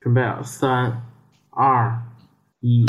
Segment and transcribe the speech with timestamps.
[0.00, 1.02] 准备啊，三、
[1.50, 2.00] 二、
[2.60, 2.86] 一。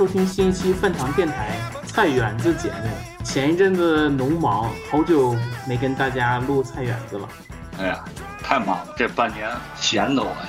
[0.00, 1.50] 收听新一期饭堂电台
[1.84, 3.22] 菜园子节目。
[3.22, 5.36] 前一阵子农忙，好久
[5.68, 7.28] 没跟大家录菜园子了。
[7.78, 8.02] 哎呀，
[8.42, 9.46] 太忙了，这半年
[9.76, 10.48] 闲的我呀。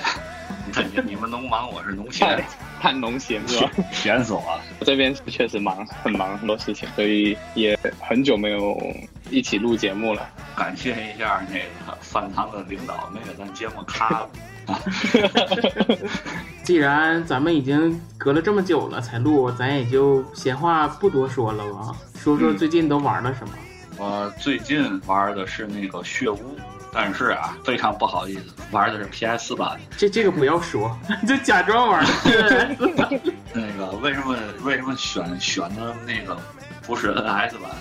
[0.65, 2.41] 你看你你们农忙，我是农闲，
[2.79, 3.69] 太农闲是吧？
[3.91, 4.61] 闲死我了。
[4.79, 8.81] 我这边确实忙，很忙，很多事情，所以也很久没有
[9.29, 10.29] 一起录节目了。
[10.55, 14.29] 感谢一下那个饭堂的领导，没给咱节目卡了。
[16.63, 23.54] 既然咱们已经隔了这么久了才录，咱也就闲话不多说了吧，说说最近都玩了什么。
[23.98, 26.55] 我最近玩的是那个血污，
[26.93, 29.79] 但是啊，非常不好意思，玩的是 PS 版。
[29.98, 32.76] 这这个不要说， 就假装玩的。
[33.54, 36.37] 那个为什么为什么选选的那个
[36.85, 37.71] 不是 NS 版？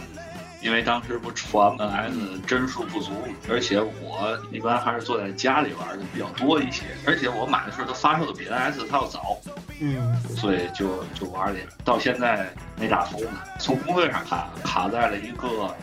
[0.63, 3.13] 因为当时不传 NS 帧数不足，
[3.49, 9.39] 而且我一般还是坐在家里玩的比较多一些，而且我买的时候它发售的比 NS 它要早，
[9.81, 13.31] 嗯，所以就就玩了点，到现在没打通呢。
[13.59, 15.75] 从攻略上看，卡在了一个，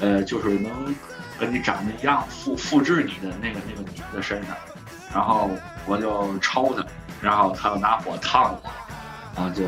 [0.00, 0.94] 呃，就是能
[1.38, 4.56] 跟你长得一样复复制你的那个那个女的身上，
[5.12, 5.50] 然后
[5.86, 6.86] 我就抽她，
[7.20, 8.70] 然后她又拿火烫我，
[9.34, 9.62] 然后就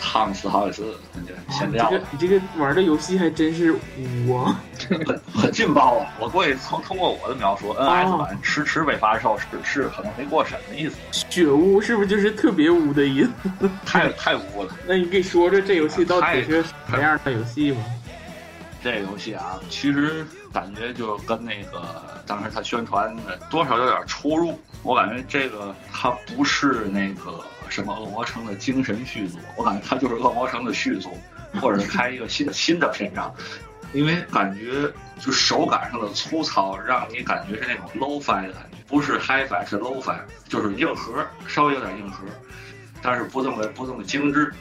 [0.00, 0.94] 烫死好几次，
[1.26, 1.72] 就先。
[1.72, 4.60] 这个你这个玩的游戏还真是污啊！
[4.88, 6.06] 很 很劲爆啊！
[6.20, 13.70] 我估计从通过我的描述，NS 版迟迟未发售是是可能没过审的意思，血污是不是就是特别污的意思？
[13.84, 14.74] 太太污了。
[14.86, 17.80] 那你给说说这游戏到底是什么样的游戏吧？
[18.82, 24.58] 这个游戏啊，其实感觉就跟那个当时他宣传的多少有点出入。
[24.82, 31.12] 我感觉这个它不是那个什么恶魔城的精神续作，我感觉它就是恶魔城的续作，
[31.60, 33.34] 或者是开一个新的新的篇章。
[33.92, 40.18] 因为感觉就手感上的粗糙，让你感觉是那种 low fi 的感觉，不是 high fi，是 low fi，
[40.48, 42.24] 就是硬核，稍微有点硬核，
[43.00, 44.52] 但是不这么不这么精致。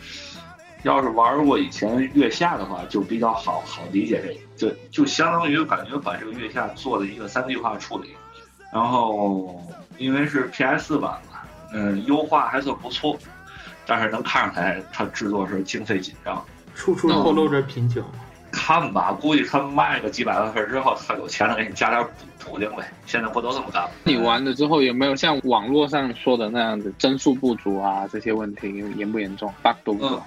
[0.83, 8.15] 要是玩过以前月下的话，就比较好好理解这个，就就相当于感觉把这个月下做了一个三 D 化处理，
[8.71, 9.59] 然后
[9.97, 11.34] 因为是 PS 版嘛，
[11.75, 13.17] 嗯，优化还算不错，
[13.85, 16.41] 但是能看出来它制作是经费紧张。
[16.73, 18.01] 处处透露着贫穷。
[18.51, 22.01] 看吧，估计他卖个几百万份之后，他有钱了给你加点
[22.39, 22.89] 补补丁呗。
[23.05, 23.89] 现在不都这么干吗？
[24.05, 30.23] 你玩了之后有没有像网络上说的那样子帧数不足啊这些问题严不严重？bug 多不多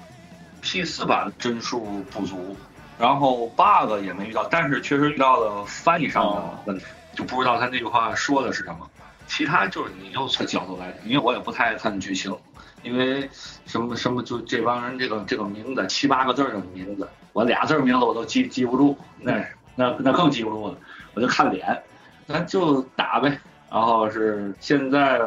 [0.60, 2.54] ？P 四版帧数不足，
[2.98, 8.90] 然后 bug 也没遇到，但是确实遇到了翻译上的问题，就不知道他那句话说的是什么。
[9.28, 12.36] 其他就是你又从角度来讲， 因为我也不太爱看剧情，
[12.82, 13.28] 因为
[13.66, 19.44] 什么什么就这帮人这个这个名字七八个字的名字，我俩字名字我都记记不住，那
[19.76, 20.76] 那那更记不住了，
[21.14, 21.80] 我就看脸，
[22.26, 23.38] 咱就打呗。
[23.70, 25.20] 然后是现在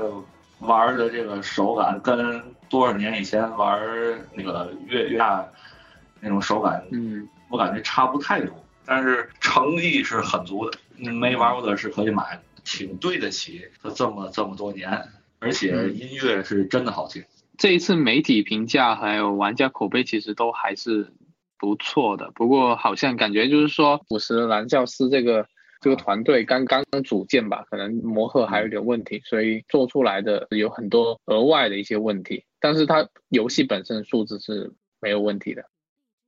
[0.59, 3.79] 玩的这个手感跟多少年以前玩
[4.33, 5.45] 那个月月下
[6.19, 8.51] 那种手感，嗯，我感觉差不太多，
[8.83, 10.77] 但是诚意是很足的。
[11.03, 17.23] 嗯没玩过的是可以买的，挺对得起他这么这么多年，而且音乐是真的好听。
[17.57, 21.13] 这一次媒体评价还有玩家口碑其实都还是
[21.59, 25.47] 不错的，不过好像感觉就是说五十蓝教师这个
[25.79, 35.65] 这个团队刚刚组建吧，可能磨合还有点问题，所以做出来的有很多额外的一些问题，但是它游戏本身素质是没有问题的。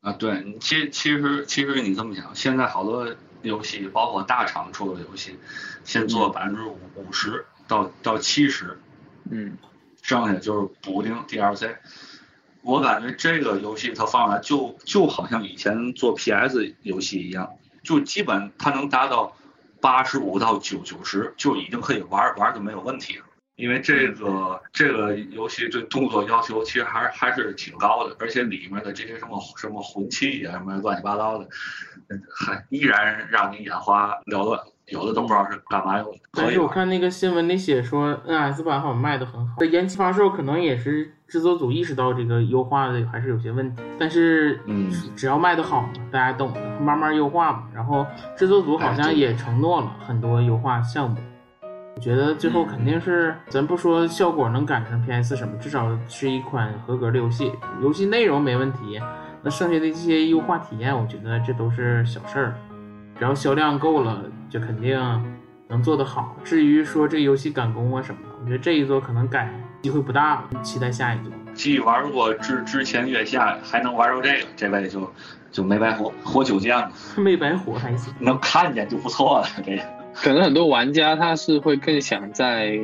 [0.02, 3.08] 啊，对，你其其实其实你这么想，现在好多
[3.44, 5.38] 游戏，包括大厂出的游戏，
[5.84, 8.80] 先做百分之五五十到到七十，
[9.30, 9.58] 嗯，
[10.02, 11.76] 剩下就是补丁 DLC。
[12.62, 17.52] 我感觉这个游戏它放出来就就好像以前做 PS 游戏一样，
[17.84, 19.36] 就基本它能达到
[19.82, 23.26] 八十五到九九十，就已经可以玩玩就没有问题了。
[23.56, 31.46] 因为这个这个游戏对动作要求其实还是还是挺高的，而且里面的这些什么什么魂器啊，什么乱七八糟的，
[32.10, 34.60] 嗯还依然让你眼花缭乱。
[34.88, 36.18] 有的都不知道是干嘛用的。
[36.34, 47.64] 但是我看那个新闻里写说，NS 版好像卖的很好，这延期发售可能也是制作组意识到这个优化的还是有些问题，但是嗯只要卖的好嘛，大家懂的，慢慢优化嘛。
[47.74, 51.22] 然后制作组好像也承诺了很多优化项目，我
[52.04, 57.50] 觉得最后肯定是，咱不说效果能赶上 PS 什么，至少是一款合格的游戏，
[57.82, 59.00] 游戏内容没问题，
[59.42, 62.56] 那剩下的这些优化体验，我觉得这都是小事儿，
[63.18, 65.00] 只要销量够了，就肯定
[65.70, 66.36] 能做得好。
[66.44, 69.50] 至于说这个游戏赶工啊什么的，我觉得这一座可能改
[69.82, 71.32] 机会不大了，期待下一座。
[71.54, 75.10] 既玩过之之前月下，还能玩到这个，这位就
[75.50, 78.14] 就没白活，活久见了， 没白活还行。
[78.20, 79.48] 能看见就不错了。
[79.66, 79.84] 这个
[80.14, 82.78] 可能很多玩家他是会更想在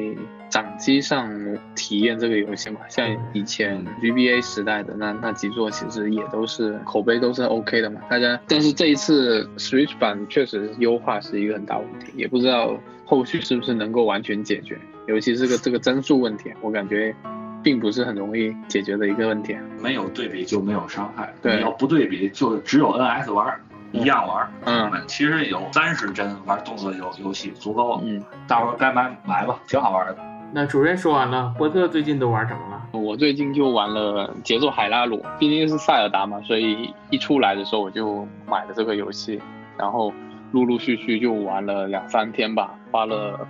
[0.50, 1.30] 掌机上
[1.76, 8.02] 体验这个游戏嘛，像以前 GBA 时代的那那几座，其实也都是口碑都是 OK 的嘛。
[8.10, 14.76] 大家，但是这一次 Switch 版确实优化是一个很大问题，也不知道后续是不是能够完全解决，
[15.08, 17.16] 尤其是个这个 帧数问题，我感觉
[17.62, 19.56] 并不是很容易解决的一个问题。
[19.80, 23.62] 没有对比就没有伤害，对你要不对比就只有 NS 玩儿。
[23.92, 30.18] 一样玩儿，嗯其实有三十帧玩动作游游戏足够了，嗯，大伙儿该买买吧，挺好玩的。
[30.52, 33.00] 那主任说完了，波特最近都玩什么了？
[33.00, 39.40] 我最近就玩了节奏海拉鲁，毕竟是塞尔达嘛，所以一出来的时候我就买了这个游戏，
[39.78, 40.12] 然后
[40.52, 43.48] 陆陆续续就玩了两三天吧，花了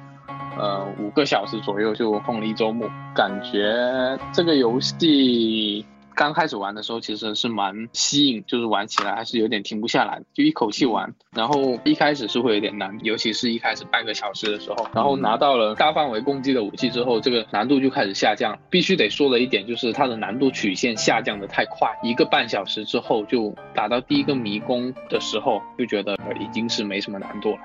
[0.58, 5.86] 呃五个小时左右就疯了一周末，感觉这个游戏。
[6.16, 11.14] 刚开始玩的时候其实是蛮吸引，就是玩起来还是有点停不下来，就一口气玩。
[11.32, 14.86] 然后一开始是会有点难，尤其是一开始半个小时的时候。
[14.94, 18.58] 然后拿到了大范围攻击的武器之后，这个难度就开始下降。
[18.70, 27.60] 必须得说的一点就是它的难度曲线下降的太快，一个半小时之后就打到第一个迷宫的时候，就觉得已经是没什么难度了。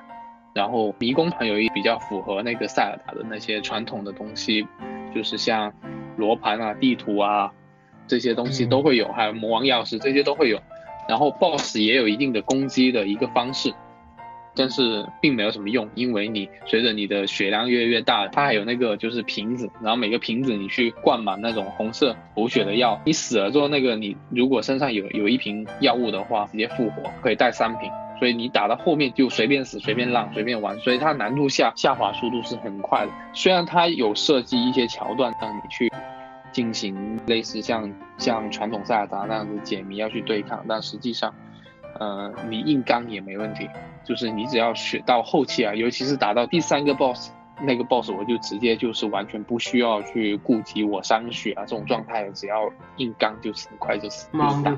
[0.54, 4.64] 然后迷宫还有一比较符合那个塞尔达的那些传统的东西，
[5.12, 5.72] 就是像
[6.16, 7.50] 罗盘啊、地图啊。
[8.06, 10.60] 这些东西都会有，还有魔王钥匙这些都会有，
[11.08, 13.72] 然后 BOSS 也有一定的攻击的一个方式，
[14.54, 27.90] 但是并没有什么用，因为你随着你的血量越来越大，它还有那个就是瓶子，然后每个瓶子你去灌满那种红色补血的药，你死了之后那个你如果身上有有一瓶药物的话，直接复活可以带三瓶。
[28.20, 33.10] 所以你打到后面就随便死、随便浪、随便玩，所以它难度下下滑速度是很快的。
[33.34, 35.92] 虽然它有设计一些桥段让你去。
[36.54, 41.34] 进行类似像像传统塞尔达那样子解谜要去对抗，但实际上，
[41.98, 43.68] 呃，你硬刚也没问题，
[44.04, 54.72] 就是你只要学到后期啊，尤其是打到第三个 boss，那个 boss 我就直接就是完全不需要去顾及我伤血啊这种状态，只要硬刚就是很快就死，莽就是打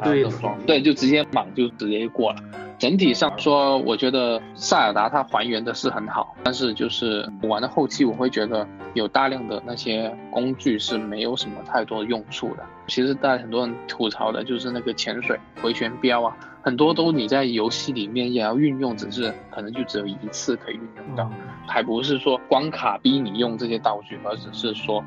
[0.67, 2.38] 对，就直接莽就直接过了。
[2.78, 12.62] 整体上说，我觉得塞尔达它还原的是很好，但是就是玩到后期，我会觉得有大量的那些工具是没有什么太多用处的。
[12.87, 25.05] 其实大家很多人吐槽的就是那个潜水回旋镖啊，很多都你在游戏里面也要运用，只是可能就只有一次可以运用到，嗯还不是说关卡逼你用这些道具，而只是说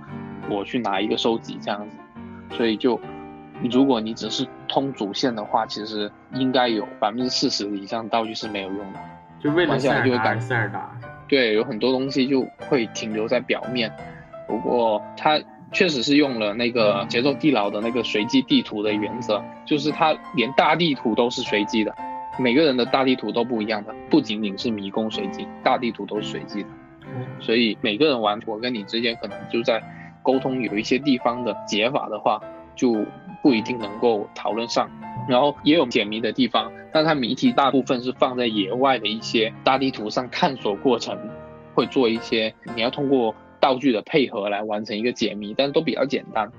[0.49, 2.99] 我去拿一个收集这样子，所以就。
[3.69, 8.99] 如果你只是通主线的话，其实应该有百分之四十以上道具是没有用的。
[9.37, 10.89] 就为了塞尔达塞尔达。
[11.27, 13.91] 对，有很多东西就会停留在表面。
[14.47, 15.37] 不过它
[15.71, 21.95] 确实是用了那个节奏地牢的那个随机地图的原则，就是它连大地图都是随机的，
[22.37, 26.69] 每个人的大地图都不一样的，不仅仅是迷宫随机，大地图都是随机的。
[27.11, 29.81] 嗯所以每个人玩，我跟你之间可能就在
[30.21, 32.39] 沟通有一些地方的解法的话，
[32.75, 33.03] 就
[33.41, 34.89] 不一定能够讨论上。
[35.27, 41.17] 然后也有解谜的地方，但它谜题大部分是放在野外的一些大地图上探索过程，
[41.73, 46.51] 会做一些你要通过道具的配合来完成一个解谜，但都比较简单。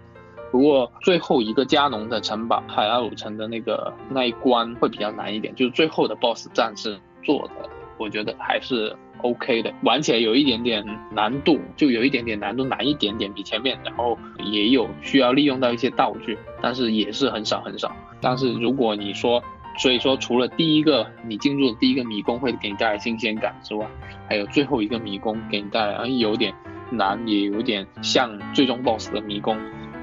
[0.50, 17.94] 不过最后一个加农的城堡海拉鲁城的那个那一关会比较难一点，就是最后的 BOSS 战是做的，我觉得还是 OK 的，玩起来有一点点难度，就有一点点难度难一点点比前面，然后也有需要利用到一些道具，但是也是很少很少。
[18.20, 19.40] 但是如果你说，
[19.78, 23.86] 所以说除了第一个你进入的第一个迷宫会给你带来新鲜感之外，
[24.28, 26.52] 还有最后一个迷宫给你带来，有点
[26.90, 29.56] 难，也有点像最终 BOSS 的迷宫。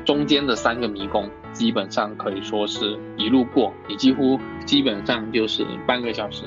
[0.05, 6.45] 中间的三个迷宫基本上可以说是一路过，你几乎基本上就是半个小时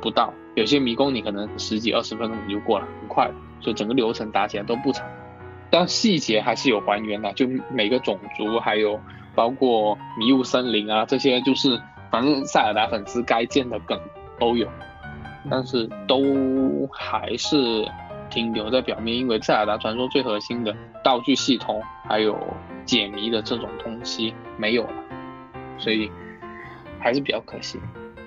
[0.00, 0.32] 不到。
[0.54, 3.30] 有些迷宫你可能十几二十分钟你就过了，很快，
[3.60, 5.06] 所以整个流程打起来都不长。
[5.70, 9.00] 但细节还是有还原的，就每个种族还有
[9.34, 11.80] 包括迷雾森林啊这些，就是
[12.10, 13.98] 反正塞尔达粉丝该见的梗
[14.38, 14.68] 都有。
[15.50, 17.86] 但是都还是
[18.30, 22.38] 停留在表面，因为《塞尔达传说》最核心的道具系统还有
[22.84, 25.04] 解谜的这种东西没有了，
[25.76, 26.10] 所以
[26.98, 27.78] 还是比较可惜。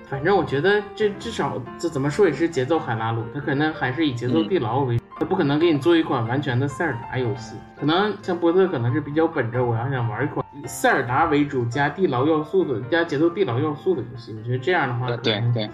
[0.06, 7.56] 反正我觉得这至少这怎么说也是节奏海拉鲁，它可能还是以节奏地牢为主，它不可能给你做一款完全的塞尔达游戏。
[7.80, 14.34] 可能像波特可能是比较本着我要想玩一款以塞尔达为主加地牢要素的加节奏地牢要素的游戏。
[14.38, 15.70] 我觉得这样的话，呃，对对，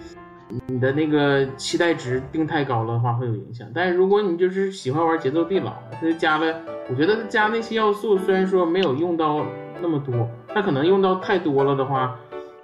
[0.67, 3.67] 你的那个期待值定太高了的话会有影响。
[3.73, 9.45] 但是如果你就是喜欢玩节奏地牢，他就加了，我觉得它加那些要素虽然说没有用到
[9.81, 12.15] 那么多，他可能用到太多了的话，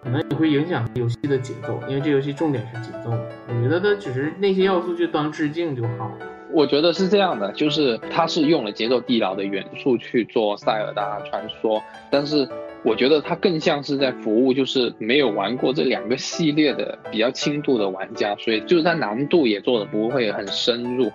[0.04, 3.12] 可能也会影响游戏的节奏，因为这游戏重点是节奏。
[3.48, 6.18] 我觉得他只是那些要素就当致敬就好了。
[6.56, 12.48] 我觉得是这样的，就是它是用了节奏地牢的元素去做塞尔达传说，但是
[12.82, 21.12] 我觉得它更像是在服务就是没有玩过这两个系列的比较轻度的玩家，所以就是它难度也做的不会很深入。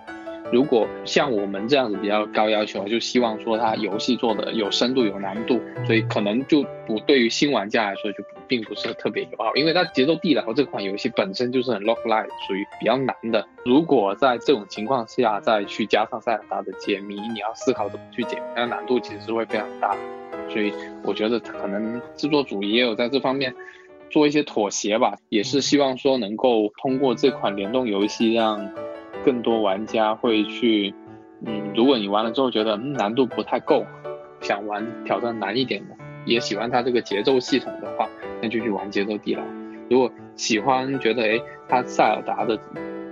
[0.51, 13.47] 如果像我们这样子比较高要求，就希望说它游戏做的有深度有难度，所以可能就不对于新玩家来说就并不是特别友好，因为它节奏地牢这款游戏本身就是很 lock like，属于比较难的。
[13.63, 19.95] 如果在这种情况下再去加上塞尔达的解谜，你要思考怎么去解谜，那难度其实是会非常大。
[20.49, 23.55] 所以我觉得可能制作组也有在这方面
[24.09, 28.69] 做一些妥协吧，也是希望说能够通过这款联动游戏让
[29.23, 30.93] 更多玩家会去，
[31.45, 33.85] 嗯，如果你玩了之后觉得、嗯、难度不太够，
[34.41, 38.09] 想玩挑战难一点的，也喜欢它这个节奏系统的话，
[38.41, 39.43] 那就去玩节奏地牢。
[39.89, 42.57] 如果喜欢觉得诶，它塞尔达的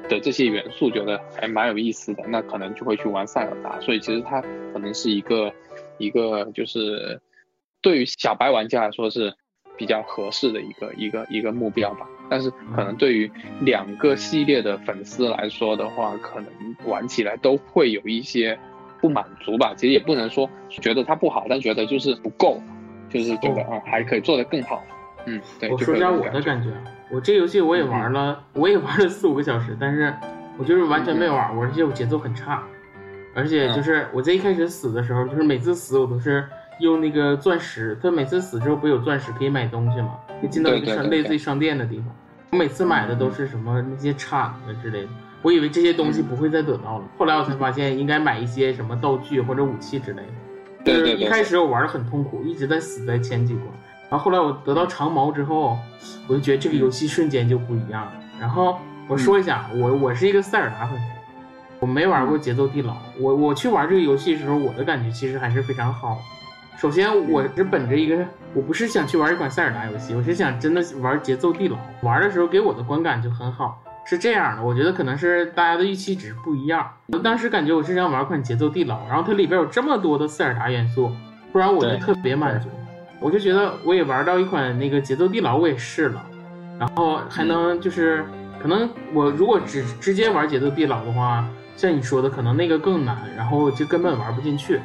[0.08, 3.80] 的这些元素觉得还蛮有意思的，那可能就会去玩塞尔达。
[3.82, 4.42] 所以其实它
[4.74, 5.54] 可能是一个
[5.98, 7.20] 一个就是
[7.82, 9.34] 对于小白玩家来说是
[9.78, 12.08] 比较合适的一个一个一个目标吧。
[12.29, 13.29] 但是可能对于
[13.62, 16.48] 两个系列的粉丝来说的话，可能
[16.86, 18.57] 玩起来都会有一些
[19.01, 19.74] 不满足吧。
[19.75, 22.62] 其实也不能说觉得它不好，但觉得就是不够，
[23.09, 24.83] 就是觉得啊还可以做得更好。
[25.25, 25.69] 嗯，对。
[25.69, 30.13] 我说一下我的感觉啊，我这游戏我也玩了，我也玩了四五个小时，但是
[30.57, 32.63] 我就是完全没玩过，而且我节奏很差，
[33.36, 36.45] 而且就是我在一开始死的时候，就是每次死我都是
[36.79, 40.17] 用那个钻石，它每次死之后不有钻石可以买东西吗？
[40.39, 42.08] 可以进到一个类似于商店的地方，
[42.51, 45.10] 我每次买的都是什么那些铲子之类的。
[45.41, 50.27] 我以为这些东西不会再得到了，后来我才发现应该买一些什么道具或者武器之类的。
[50.86, 53.65] 就是一开始我玩的很痛苦，一直在死在前几关。
[54.10, 55.77] 然后后来我得到长矛之后，
[56.27, 58.13] 我就觉得这个游戏瞬间就不一样了。
[58.39, 61.05] 然后我说一下，我我是一个塞尔达粉丝，
[61.79, 62.98] 我没玩过节奏地牢。
[63.19, 66.22] 我我去玩这个游戏的时候，我的感觉其实还是非常好的。
[66.79, 71.77] 首先，我是本着一个，我不是想去玩一款塞尔达游戏，我是想真的玩节奏地牢。
[72.03, 74.63] 玩的时候给我的观感就很好，是这样的。
[74.63, 76.89] 我觉得可能是大家的预期值不一样。
[77.07, 81.12] 我当时感觉我是想玩款节奏地牢，然后它里边有这么多的塞尔达元素，
[81.51, 82.69] 不然我就特别满足。
[83.19, 86.25] 我就觉得我也玩到一款那个节奏地牢，我也试了，
[86.79, 88.24] 然后还能就是
[88.62, 91.45] 可能我如果只直接玩节奏地牢的话，
[91.75, 94.79] 像你说的可能那个更难，然后就根本玩不进去。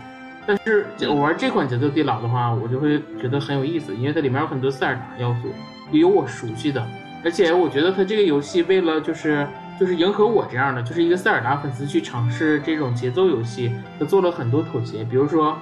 [0.47, 5.49] 但是我玩这款节奏地牢的话，我就会觉得很有意思，因为它里面有很多塞尔达要素，
[5.91, 6.87] 也有我熟悉的，
[7.25, 9.47] 而且我觉得它这个游戏为了就是
[9.79, 15.57] 就是迎合我这样的，就是一个塞尔达粉丝去尝试这种节奏游戏，它做了很多妥协，比如说。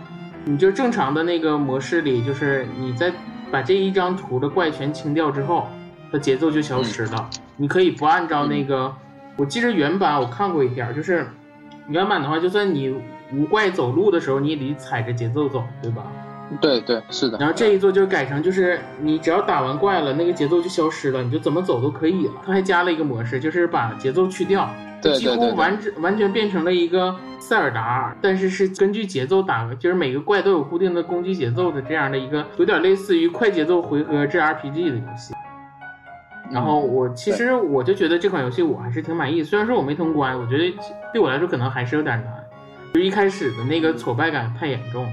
[0.45, 3.13] 你就正常的那个模式里，就是你在
[3.49, 5.69] 把这一张图的怪全清掉之后，
[6.11, 7.31] 它节奏就消失了。
[7.57, 8.93] 你可以不按照那个，
[9.37, 11.29] 我记得原版我看过一点儿，就是
[11.87, 12.93] 原版的话，就算你
[13.35, 16.05] 无怪走路的时候，你也得踩着节奏走，对吧？
[16.61, 17.39] 对对是的。
[17.39, 22.33] 然后这一座就改成就是你只要打完怪了，那个节奏就消失了，你就怎么走都可以了。
[22.45, 24.69] 它还加了一个模式，就是把节奏去掉，
[25.01, 35.33] 几乎对对对对完整完全变成了一个塞尔达，但是是根据节奏打，就是每个怪都有固定的攻击节奏的这样的一个，有点类似于快节奏回合制 RPG 的游戏。
[36.51, 40.77] 然后我其实我就觉得这款游戏我还是挺满意，虽然说我没通关，我觉得
[41.15, 42.42] 对我来说可能还是有点难，
[42.93, 45.11] 就一开始的那个挫败感太严重了。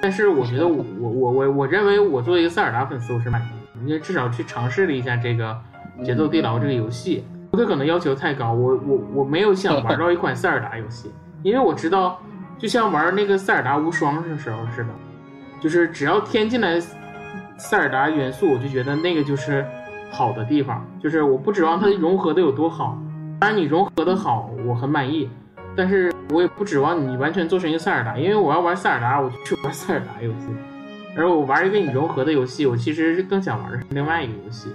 [0.00, 5.56] 但是我觉得我我我我我认为我作为一个塞尔达粉丝，我是满意的，因为至少去尝试了一下这个
[6.04, 7.24] 节奏地牢这个游戏。
[7.52, 11.12] 它可能要求太高，我我我没有想玩到一款塞尔达游戏，
[11.42, 12.18] 因为我知道，
[12.58, 14.88] 就像玩那个塞尔达无双的时候似的，
[15.60, 16.80] 就是只要添进来
[17.58, 19.64] 塞尔达元素，我就觉得那个就是
[20.10, 20.82] 好的地方。
[21.00, 22.98] 就是我不指望它融合的有多好，
[23.38, 25.28] 当然你融合的好，我很满意，
[25.76, 30.48] 但是我也不指望你完全做成一个塞尔达，因为我要玩塞尔达，我就去玩塞尔达游戏。
[31.16, 34.68] 而我玩一个你融合的游戏，我其实是更想玩的是另外一个游戏。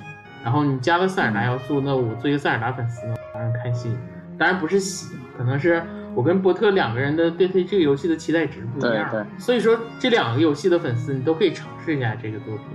[0.44, 3.02] 然后你加了塞尔达要素，那我作为塞尔达粉丝，
[3.34, 3.98] 当然开心。
[4.38, 5.82] 当然不是喜，可能是
[6.14, 9.10] 我跟波特两个人的对这这个游戏的期待值不一样。
[9.12, 12.66] 对对所以说这两个游戏的粉丝，你都可以尝试一下这个作品。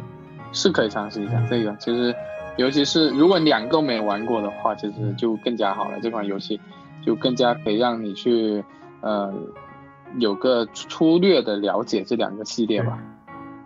[0.53, 2.13] 是可以尝试一下这个，其实
[2.57, 5.99] 尤其是如果两个没玩过的话，其实就更加好了。
[6.03, 6.61] 这款游戏
[7.03, 8.65] 就更加可以让你去
[9.01, 9.33] 呃
[10.19, 12.99] 有个粗略的了解这两个系列吧。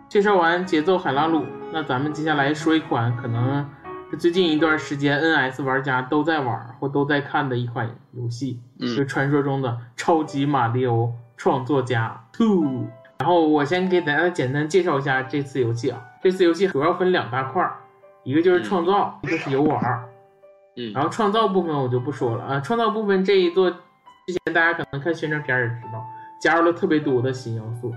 [0.09, 3.65] 介绍完节奏海拉鲁，那咱们接下来说一款可能
[4.09, 12.63] 是最近一段时间 NS 玩家都在玩或都在看的一款游戏，嗯就是传说中的《超级马里奥创作家 Two》。
[13.19, 17.75] 然后我先给大家简单介绍一下这次游戏啊，这次游戏主要分两大块儿，
[18.23, 20.06] 一个就是创造，一个是游玩儿。
[20.77, 26.05] 嗯然后创造部分我就不说了啊，创造部分这一座之前大家可能看宣传片也知道，
[26.39, 27.91] 加入了特别多的新要素。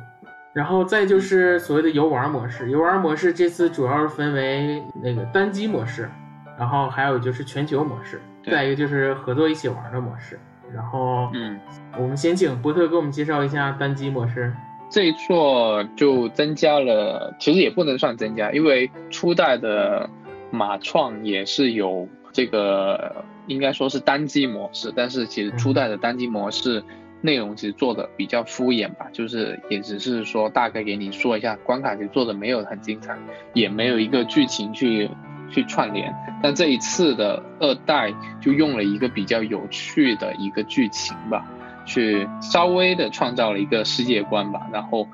[0.52, 6.10] 然后再就是所谓的游玩模式，游玩模式这次主要是分为那个单机模式，
[6.58, 10.36] 然后还有就是全球模式，再一个就是合作一起玩的模式。
[10.74, 11.58] 然后嗯，
[11.96, 14.52] 我们先请波特给我们介绍一下单机模式。
[14.90, 20.08] 这一座就增加了，其实也不能算增加，因为初代的
[20.50, 26.82] 马创也是有这个应该说是单机模式，但是其实初代的单机模式
[27.20, 33.16] 内容其实做的比较敷衍吧，就是也只是说大概给你说一下，关卡其实做的没有很精彩，
[33.52, 35.10] 也没有一个剧情去
[35.50, 36.14] 去串联。
[36.42, 41.44] 但这一次的二代就用了一个比较有趣的一个剧情吧，
[41.84, 45.06] 去稍微的创造了一个世界观吧，然后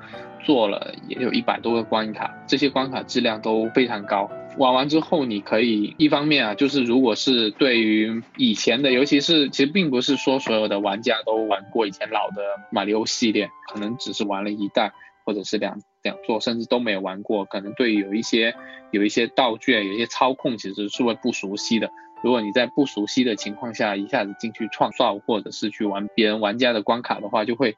[0.45, 4.29] 做了也有一百多个关卡，这些关卡质量都非常高。
[4.57, 14.91] 玩完之后，你可以一方面啊，就是如果是对于以前的，尤其是其实并不是说所有的玩家都玩过以前老的马里奥系列，可能只是玩了一代
[15.25, 18.55] 或者是两两座，甚至都没有玩过，可能对于有一些
[18.91, 21.89] 有一些道具、有一些操控其实是会不熟悉的。
[22.23, 27.75] 如果你在不熟悉的情况下一下子进去创造，或者是去玩别人玩家的关卡的话，就会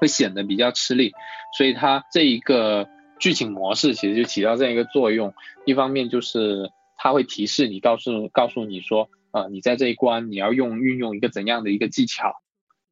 [0.00, 1.12] 会显得比较吃力。
[1.56, 2.88] 所以它这一个
[3.18, 5.34] 剧情模式其实就起到这样一个作用。
[5.64, 12.34] 一方面就是它会提示你，告诉告诉你说，呃，你在这一关你要用运用一个怎样的一个技巧，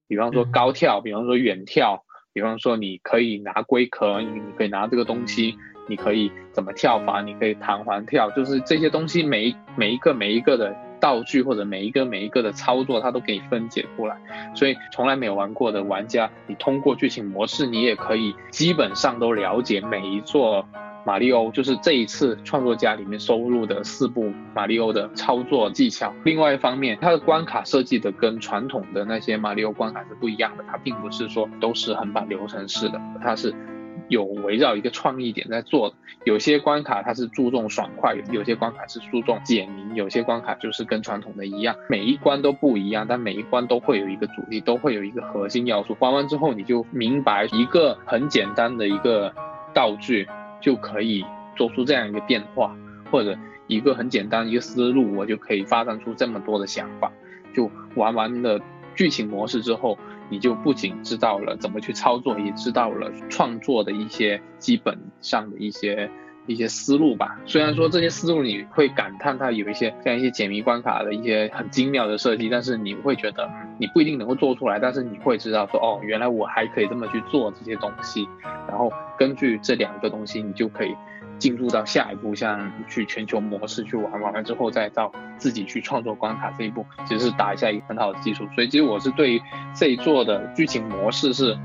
[0.09, 5.57] 比方说嗯高跳，比方说远跳，比方说你可以拿龟壳，你你可以拿这个东西。
[5.89, 7.23] 你可以怎么跳法？
[7.23, 14.17] 你可以弹簧跳，就是这些东西每一每一个每一个的道具或者每一个每一个的操作，它都给你分解出来。
[14.55, 20.67] 所以从来没有玩过的玩家，你通过剧情模式，你也可以基本上都了解每一座
[21.05, 26.13] 马里奥，就是这一次创作家里面收录的四部马里奥的操作技巧。
[26.25, 33.55] 另外一方面，它的关卡设计的跟传统的那些马里奥关卡是不一样的，它并不是说都是横版流程式的，它是。
[34.09, 45.97] 有围绕一个创意点在做，有些关卡它是注重爽快，有些关卡是注重解谜，有些关卡就是跟传统的一样，每一关都不一样，但每一关都会有一个主题，都会有一个核心要素。
[45.99, 49.35] 玩完之后你就明白，一个很简单的一个
[49.75, 50.29] 道具
[50.61, 51.25] 就可以
[51.57, 52.77] 做出这样一个变化，
[53.11, 57.11] 或者一个很简单一个思路，我就可以发展出这么多的想法。
[57.55, 58.61] 就玩完了
[58.95, 59.99] 剧情模式之后。
[60.29, 66.11] 你就不仅知道了怎么去操作，也知道了创作的一些基本上的一些
[66.47, 67.39] 一些思路吧。
[67.45, 78.29] 虽然说这些思路你会感叹它有一些像一些解谜关卡的一些很精妙的设计，但是你会觉得你不一定能够做出来，但是你会知道说哦，原来我还可以这么去做这些东西。
[78.69, 80.95] 然后根据这两个东西，你就可以。
[81.39, 88.47] 进入到下一步，像去全球模式去玩，玩完之后再到自己去创作关卡这一步，其实是打下一个很好的基础。
[88.55, 89.43] 所以其实我是对于
[89.75, 91.57] 这一座的剧情模式是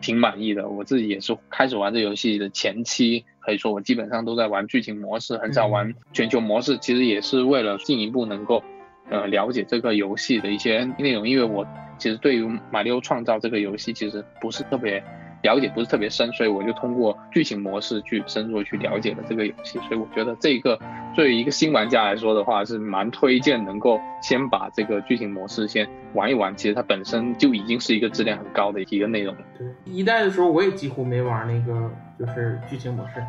[0.00, 0.68] 挺满意的。
[0.68, 6.78] 我自己也是开始玩这游戏的前期，可以说我基本上都在玩剧情模式，很少玩全球模式。
[6.78, 8.62] 其实也是为了进一步能够
[9.10, 11.66] 呃了解这个游戏的一些内容，因为我
[11.98, 15.02] 其实对于马里奥创造这个游戏其实不是特别。
[15.42, 19.78] 了解不是特别深，所以我就通过剧情模式去深入去了解了这个游戏。
[19.88, 20.78] 所以我觉得这个
[21.14, 26.54] 对于一个新玩家来说的话，是蛮推荐能够先把这个剧情模式先玩一玩。
[26.56, 29.40] 其实它本身就已经是一个质量很高的一个内容了。
[29.56, 33.22] 对，一代的时候我也几乎没玩那个就是剧情模式，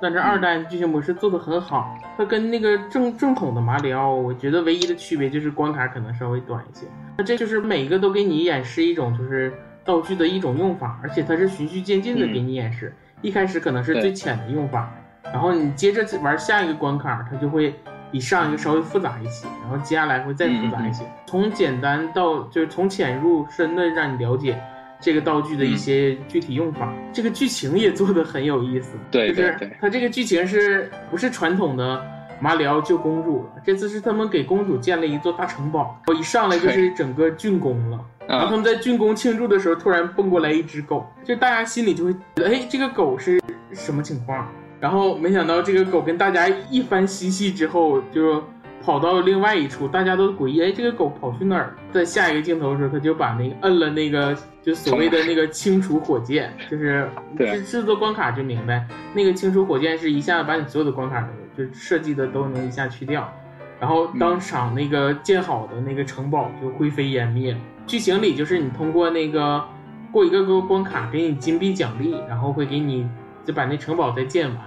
[0.00, 1.98] 但是二代剧情模式做的很好。
[2.16, 6.86] 它跟那个正正统的马里奥，我觉得唯一的区别就是关卡可能稍微短一些。
[7.18, 9.52] 那这就是每个都给你演示一种就是。
[9.86, 12.92] 道具的一种用法，而且它是循序渐进的给你演示。
[12.96, 14.92] 嗯、一开始可能是最浅的用法，
[15.24, 17.74] 然后你接着玩下一个关卡，它就会
[18.10, 21.04] 比上一个稍微复杂一些，然后接下来会再复杂一些。
[21.04, 24.60] 嗯、从简单到就是从浅入深的让你了解
[25.00, 26.92] 这个道具的一些具体用法。
[26.92, 32.04] 嗯、这个剧情也做的很有意思，对就是它这个剧情是不是传统的
[32.40, 33.62] 马里奥救公主了。
[33.64, 38.00] 这次是他们给公主建了一座大城堡，我一上来就是整个竣工了。
[38.28, 43.40] 然后他啊们在竣工庆祝的时候，突然蹦过来一只狗，就大家心里就会觉得，哎，这个狗是
[43.72, 44.48] 什么情况？
[44.80, 48.42] 然后没想到这个狗跟大家一番嬉戏之后，就
[48.82, 51.74] 跑到另外一处，大家都诡异，哎，这个狗跑去哪儿了？
[51.92, 63.32] 在下一个镜头的时候，他就把那个摁了那个就所谓的那个清除火箭，就是制制作关卡就明白，那个清除火箭是一下子把你所有的关卡都就设计的都能一下去掉。
[63.78, 67.56] 然后当场那个建好的那个城堡就灰飞烟灭。
[67.86, 69.62] 剧情里就是你通过那个
[70.10, 73.08] 过一个个关卡给你金币奖励，然后会给你
[73.44, 74.58] 就把那城堡再建完。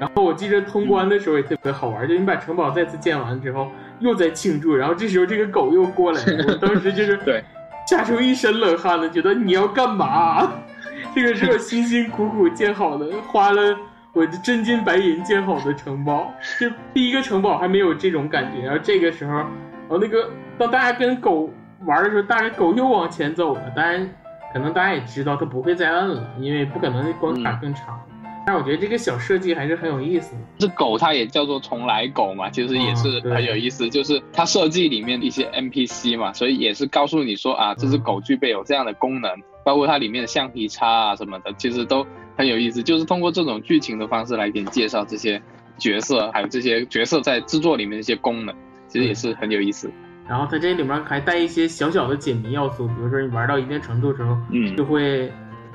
[0.00, 3.70] 然后我记得通关的时候也特别好玩，就你把城堡再次建完之后
[4.00, 7.42] 又在庆祝，然后这时候这个狗又过来了，我当时就是 对
[7.86, 10.52] 吓出一身冷汗了，觉得你要干嘛？
[11.14, 13.76] 这个是我辛辛苦苦建好的，花了
[14.14, 19.48] 我的真金白银建好的城堡，这第一个城堡还没有这种感觉，然后这个时候，然
[19.90, 21.50] 后那个当大家跟狗
[21.86, 24.08] 玩的时候，大家狗又往前走了，当然
[24.52, 28.00] 可能大家也知道它不会再摁了，因为不可能关卡更长。
[28.46, 30.40] 但是我觉得这个小设计还是很有意思的。
[30.58, 39.30] 这狗它也叫做重来狗嘛，其实也是很有意思，就是它设计里面的一些 NPC 嘛，所以也是告诉你说啊，这只狗具备有这样的功能，
[39.62, 42.06] 包括它里面的橡皮擦啊什么的，其实都
[42.38, 45.42] 很有意思，就是通过这种剧情的方式来给你介绍这些
[45.76, 48.54] 角色，还有这些角色在制作里面的一些功能，
[48.86, 49.90] 其实也是很有意思。
[50.28, 55.32] 然后它这里面还带一些小小的解谜要素，比如说你玩到一定程度之后，嗯就会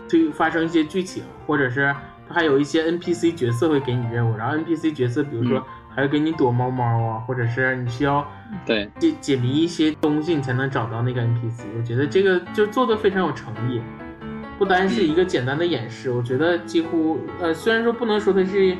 [0.08, 1.94] 推发生一些剧情，或者是
[2.30, 5.64] 它还有一些 NPC 角色会给你任务，然后 NPC 角色比如说嗯
[5.96, 8.26] 还会给你躲猫猫啊，或者是你需要
[8.66, 11.64] 对，解解谜一些东西，你才能找到那个 NPC。
[11.78, 13.82] 我觉得这个就做的非常有诚意，
[14.58, 18.76] 不单是一个简单的演示，我觉得几乎呃虽然说不能说它是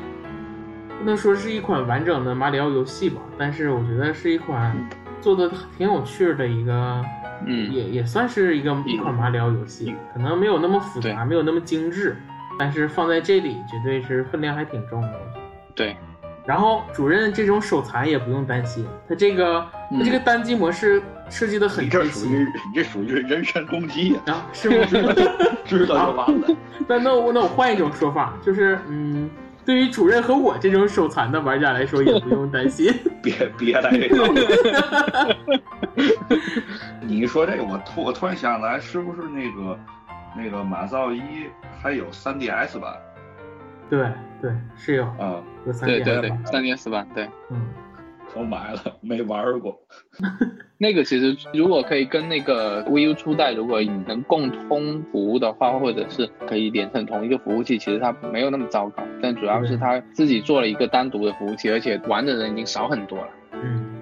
[0.98, 4.76] 不能说是一款完整的马里奥游戏吧，但是我觉得是一款
[5.20, 7.04] 做的挺有趣儿的一个。
[7.46, 12.16] 嗯，也也算是一个一款马里奥游戏，可能没有那么复杂，没有那么精致，
[12.58, 15.12] 但是放在这里绝对是分量还挺重的。
[15.74, 15.94] 对，
[16.46, 19.60] 然后主任这种手残也不用担心，他这个
[19.90, 25.02] 他嗯这个单机模式设计的很你这贴切属于你这属于人身攻击呀、啊，是不是？
[25.64, 26.56] 知道就完了。
[26.86, 29.30] 那那我那我换一种说法，就是嗯，
[29.64, 32.92] 对于主任和我这种手残的玩家来说，也不用担心。
[33.22, 34.32] 别别来这套。
[37.00, 39.78] 你一说这个，我突我突然想起来，是不是那个
[40.36, 41.20] 那个马造一
[41.82, 42.94] 还有 3DS 版
[43.90, 44.06] 对
[44.40, 45.42] 对，是有啊？
[45.66, 47.28] 有三对对对点吧，三 DS 版，对。
[47.50, 47.60] 嗯，
[48.36, 49.78] 我买了，没玩过。
[50.76, 59.02] 那个其实如果可以跟那个 VU 初代如果你能共通服务的话，或者是可以连成同一个服务器，其实它没有那么糟糕。
[59.22, 63.28] 但主要是它自己做了一个单独的服务器，而且玩的人已经少很多了。
[63.52, 63.93] 嗯，对，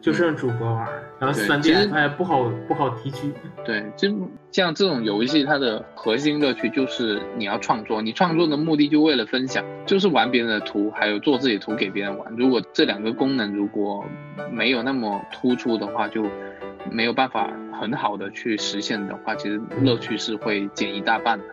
[0.00, 3.32] 就剩主播玩，然后对三其实 DS 它也不好不好提取。
[3.64, 4.08] 对，就
[4.50, 12.32] 像这种游戏，它的核心乐趣就是你要创作，你创作的目的就为了分享，就是玩别人的图，还有做自己图给别人玩。
[12.36, 14.04] 如果这两个功能如果
[14.50, 16.24] 没有那么突出的话，就
[16.90, 21.44] 没有办法很好的去实现的话，其实乐趣是会减一大半的。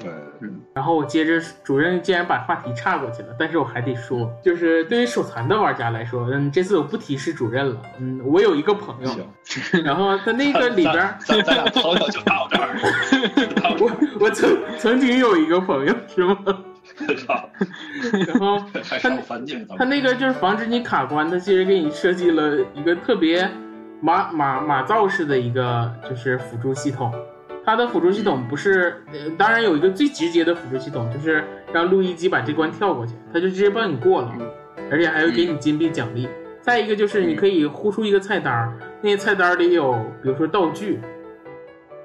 [0.00, 9.10] 对，嗯，然后我接着主任竟然把话题岔过去了，但是我还得说，就是对于手残的玩家来说，嗯，这次我不提示主任了，嗯，我有一个朋友，
[9.84, 12.76] 然后他那个里边儿，咱咱俩朋友就到这儿。
[13.78, 16.36] 我我曾曾经有一个朋友是吗？
[18.26, 23.48] 然后还上凡界，他那个就是防止你卡关，他其实给你设计了一个特别
[24.00, 27.12] 马马马造式的一个就是辅助系统。
[27.66, 34.32] 它的辅助系统不是，呃，当然有一个最直接的辅助系统，就是让录音机把这关跳过去，它就直接帮你过了，
[34.88, 36.28] 而且还会给你金币奖励。
[36.62, 41.00] 再一个就是你可以呼出一个菜单儿，那些菜单儿里有比如说道具，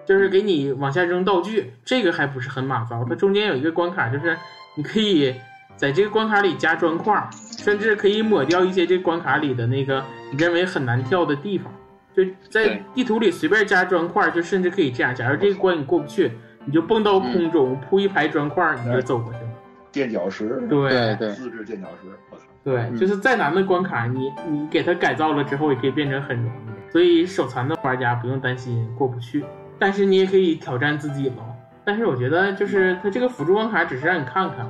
[0.03, 3.05] 就是给你往下扔道具，这个还不是很马糟。
[3.07, 4.35] 它中间有一个关卡，就是
[4.75, 5.35] 你可以
[5.75, 11.71] 在这个关卡里加砖块，甚至可以抹掉一些这个关卡里的那个你认为很难跳的地方。
[12.13, 15.13] 就在地图里随便加砖块儿，就甚至可以这样。
[15.15, 16.31] 假如这个关你过不去，
[16.65, 19.49] 你就蹦到空中铺一排砖块儿，你就走过去了。
[19.91, 26.91] 垫脚石，对对对，自制垫脚石，我操，对，嗯就是再难的关卡，你你给它改造了之后，也可以变成很容易。
[26.91, 29.43] 所以手残的玩家不用担心过不去，
[29.79, 31.43] 但是你也可以挑战自己嘛。
[31.83, 34.69] 但是我觉得，就是它这个辅助关卡只是让你看看，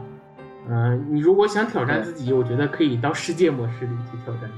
[0.69, 4.49] 嗯、你如果想挑战自己，我觉得可以到世界模式里去挑战。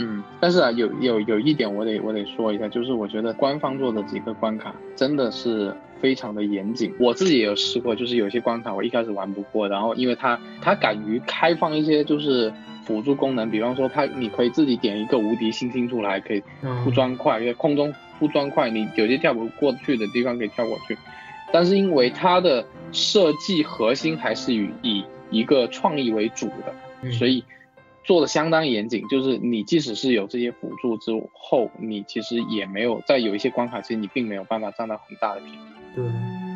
[0.00, 6.92] 嗯，但是啊，有有有一点我得我得说一下，就是我觉得官方做的几个关卡真的是非常的严谨。
[6.98, 12.52] 我自己也有试过，就是有些关卡我一开始玩不过，然后因为它它敢于开放一些就是
[12.84, 20.96] 辅助功能，比方说它你可以自己点一个无敌星星出来，可以嗯铺砖块，因为空中铺砖块，你有些跳不过去的地方可以跳过去。
[21.52, 27.44] 但是因为它的设计核心还是以以一个创意为主的，嗯所以
[28.10, 29.06] 做的相当严谨。
[29.06, 35.58] 就是你即使是有这些辅助之后，你其实也没有在有一些关卡，其实你并没有办法占到很大的便宜。
[35.94, 36.04] 对，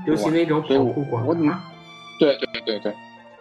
[0.08, 1.62] 尤其那种所以我跑酷关我卡，
[2.18, 2.92] 对对对对，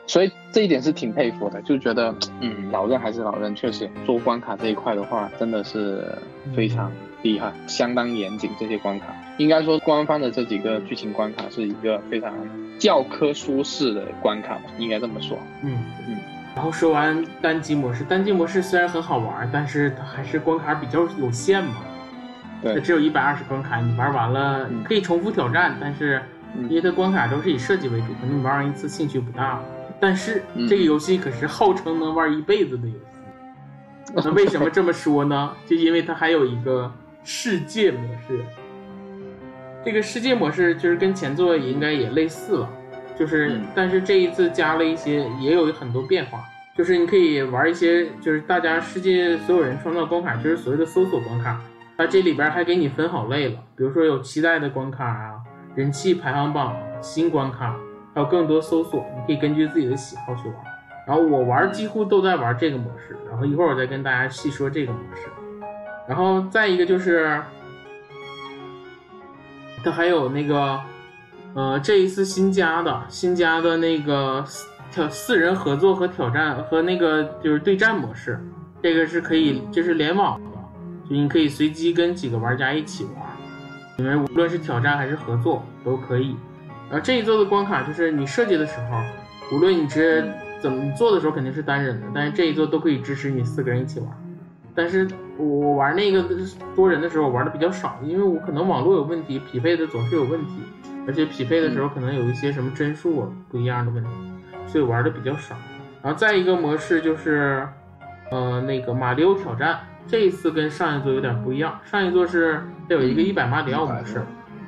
[0.06, 6.06] 所以这一点是挺佩服的，就觉得嗯，老任还是老任，确实做关卡这一块的话，真的是
[6.56, 6.92] 非常
[7.24, 8.52] 厉害，相当严谨。
[8.60, 9.08] 这些关卡
[9.40, 12.32] 应该说官方的这几个剧情关卡是一个非常
[12.78, 15.36] 教科书式的关卡吧，应该这么说。
[15.64, 16.18] 嗯嗯。
[16.56, 21.76] 然后说完单机模式，单机模式虽然很好玩，但是它还是关卡比较有限嘛。
[22.62, 26.22] 它，只有一百二十关卡，你玩完了嗯可以重复挑战，但是
[26.56, 29.60] 嗯因为它关卡都是以设计为主，可能你玩完一次兴趣不大。
[30.00, 34.14] 但是嗯这个游戏可是号称能玩一辈子的游戏。
[34.16, 35.52] 那为什么这么说呢？
[35.66, 36.92] 就因为它还有一个
[37.24, 38.40] 世界模式。
[39.84, 42.70] 这个世界模式就是跟前作应该也类似了，
[43.18, 46.40] 就是、嗯但是这一次加了一些，也有很多变化。
[46.76, 51.62] 就是你可以玩一些，就是大家世界所有人创造关卡，就是所谓的搜索关卡。
[51.96, 55.36] 它这里边还给你分好类了，比如说有期待的关卡啊、
[55.76, 57.76] 人气排行榜、新关卡，
[58.16, 60.58] 还有更多搜索，你可以根据自己的喜好去玩。
[61.06, 65.30] 然后我玩几乎都在玩这个模式，然后一会儿我再跟大家细说这个模式。
[66.08, 67.40] 然后再一个就是，
[69.84, 70.80] 它还有那个，
[71.56, 78.40] 呃，这一次新加的新加的那个四挑四人合作和挑战和那个就是对战模式，
[78.82, 80.50] 这个是可以这是联网的，
[81.10, 83.24] 就你可以随机跟几个玩家一起玩，
[83.98, 86.36] 你们无论是挑战还是合作都可以。
[86.90, 94.10] 然后这一座的关卡就是你设计的时候，无论你是怎么做的时候肯定是单人的，但是这一座都可以支持你四个人一起玩。
[94.76, 95.08] 但是
[95.38, 96.26] 我玩那个
[96.76, 100.64] 多人的时候玩的比较少，因为我可能网络有问题，匹配的总是有问题，
[101.08, 104.10] 而且匹配的时候可能有一些什么帧数啊不一样的问题，
[104.68, 105.56] 所以玩的比较少。
[106.02, 107.68] 然后再一个模式就是，
[108.32, 114.22] 呃，那个马里奥挑战，这一次跟上一座有点不一样，上一座是它有一个一百马里奥模式，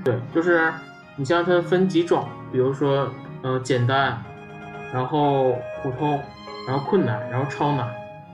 [0.04, 0.72] 对，就是
[1.18, 3.10] 你像它分几种，比如说，
[3.42, 4.22] 呃，简单，
[4.94, 6.22] 然后普通，
[6.68, 7.86] 然后困难，然后超难，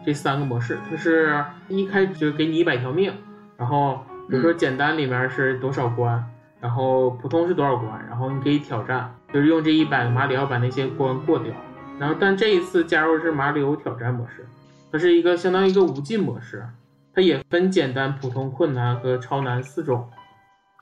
[0.05, 3.13] 这三个模式，它是一开始就给你一百条命，
[3.57, 6.23] 然后比如说简单里面是多少关，
[6.59, 11.53] 然后普通是多少关，然后你可以挑战，就是用这一百个马里奥把那些关过掉。
[11.99, 14.45] 然后但这一次加入的是马里奥挑战模式，
[14.91, 16.67] 它是一个相当于一个无尽模式，
[17.13, 20.09] 它也分简单、普通、困难和超难四种。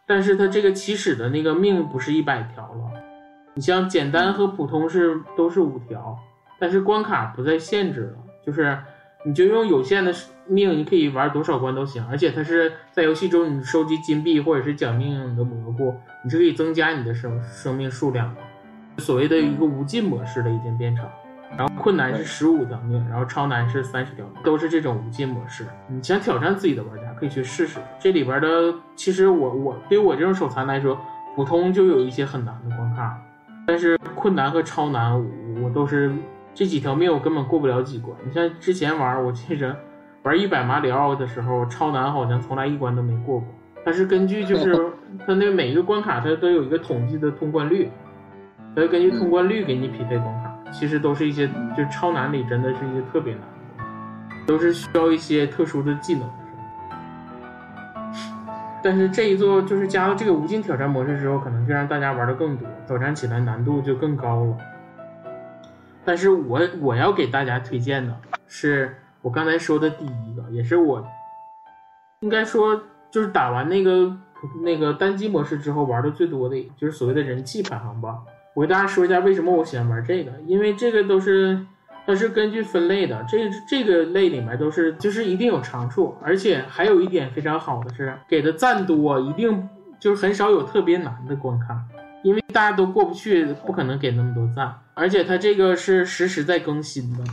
[0.08, 2.92] 但是它这个起始的那个命不是一百条了，
[3.54, 6.18] 你像简单和普通是都是五条，
[6.58, 8.76] 但是关卡不再限制了，就是
[9.26, 10.14] 你就用有限的
[10.48, 18.42] 命，你可以玩多少关都行，而且它是在游戏中你收集金币或者是奖命的蘑菇，你是可以增加你的生生命数量的，
[19.02, 21.06] 所谓的一个无尽模式的已经变成。
[21.58, 25.66] 然后困难是十五条命，然后超难是三十条命，都是这种无尽模式。
[25.88, 27.80] 你想挑战自己的玩家可以去试试。
[28.00, 30.98] 这里边的其实我我对于我这种手残来说，
[31.36, 33.20] 普通就有一些很难的关卡，
[33.68, 35.28] 但是困难和超难我
[35.64, 36.14] 我都是
[36.60, 38.14] 这几条命我根本过不了几关。
[38.26, 39.74] 你像之前玩，我记着
[40.24, 43.48] 玩一百马里奥的时候，超难好像从来一关都没过过。
[43.86, 44.76] 它是根据就是
[45.26, 47.90] 它那每一个关卡它都有一个统计的通关率，
[48.76, 50.54] 它会根据通关率给你匹配关卡。
[50.70, 53.42] 其实都是一些就是超难里真的是一些特别难
[53.78, 56.30] 的，都是需要一些特殊的技能。
[58.84, 64.58] 但是这一座就是加了这个无尽挑战模式之后，可能就让大家玩的更多，挑战起来难度就更高了。
[66.06, 68.16] 但是我我要给大家推荐的
[68.48, 71.06] 是我刚才说的第一个，也是我
[72.22, 72.82] 应该说
[73.12, 74.16] 就是打完那个
[74.64, 78.24] 那个单机模式之后玩的最多的，就是所谓的人气排行榜。
[78.56, 81.66] 我给大家说一下为什么我喜欢玩这个，因为这个都是
[82.06, 91.80] 它是根据分类的，这这个类里面都是就是一定有长处，而且还有一点非常好的是给的赞多，一定就是很少有特别难的关卡，
[92.24, 97.24] 因为大家都过不去，不可能给那么多赞，而且它这个是实时在更新的，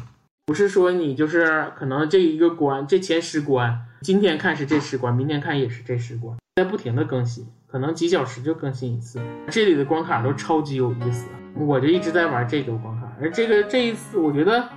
[0.46, 7.44] 不是说你就是可能这一个关这前十关今天看是这十关，明天看也是这十关，在不停的更新。
[7.66, 11.26] 可能几小时就更新一次，这里的关卡都超级有意思，
[11.56, 13.12] 我就一直在玩这个关卡。
[13.20, 14.68] 而这个这一次，我觉得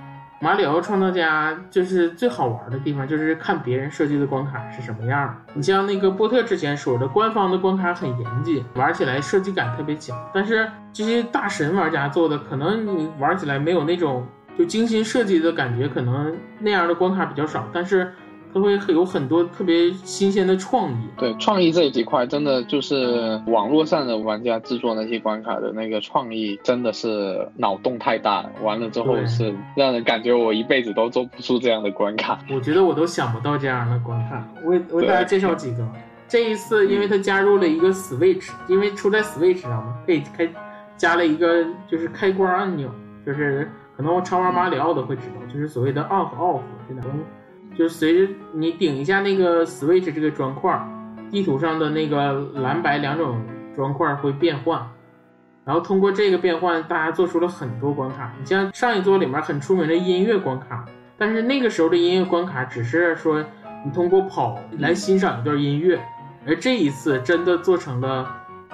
[0.42, 5.36] 马里奥创造家就是最好玩的地方，就是看别人设计的关卡是什么样。
[5.52, 14.26] 你像那个波特之前说的，官方的关卡很严谨，玩起来设计感特别强，但是这些大神玩家做的，可能你玩起来没有那种。
[14.58, 18.12] 就精心设计的感觉，可能那样的关卡比较少，但是
[18.52, 20.96] 它会有很多特别新鲜的创意。
[21.16, 28.50] 对创意这几块，真的就是网络上的玩家制作那些关卡的那个创意，真的是脑洞太大了。
[28.62, 32.38] 完了之后是让人感觉我一辈子都做不出这样的关卡。
[32.50, 34.46] 我觉得我都想不到这样的关卡。
[34.64, 35.86] 我我给大家介绍几个。
[36.28, 40.48] 这一次，因为它加入了一个 Switch，因为出在 Switch 上嘛，可以开
[40.96, 42.88] 加了一个就是开关按钮，
[43.26, 47.12] 就是可能我常玩马里奥的会知道，就是所谓的 on 和 off 这两个，
[47.76, 50.78] 就是随着你顶一下那个 Switch 这个砖块，
[51.30, 53.40] 地图上的那个蓝白两种
[53.74, 54.86] 砖块会变换。
[55.64, 58.32] 然后通过这个变换，大家做出了很多关卡。
[58.40, 60.84] 你像上一座里面很出名的音乐关卡，
[61.16, 63.44] 但是那个时候的音乐关卡只是说
[63.84, 66.00] 你通过跑来欣赏一段音乐，
[66.46, 68.28] 而这一次真的做成了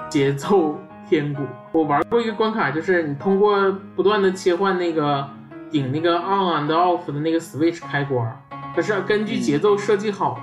[0.08, 0.78] 节奏
[1.08, 1.42] 天鼓。
[1.72, 5.28] 我玩过一个关卡，就是你通过不断的切换那个
[5.70, 8.24] 顶那个 on and off 的那个 switch 开关，
[8.76, 10.38] 它是根据节奏设计好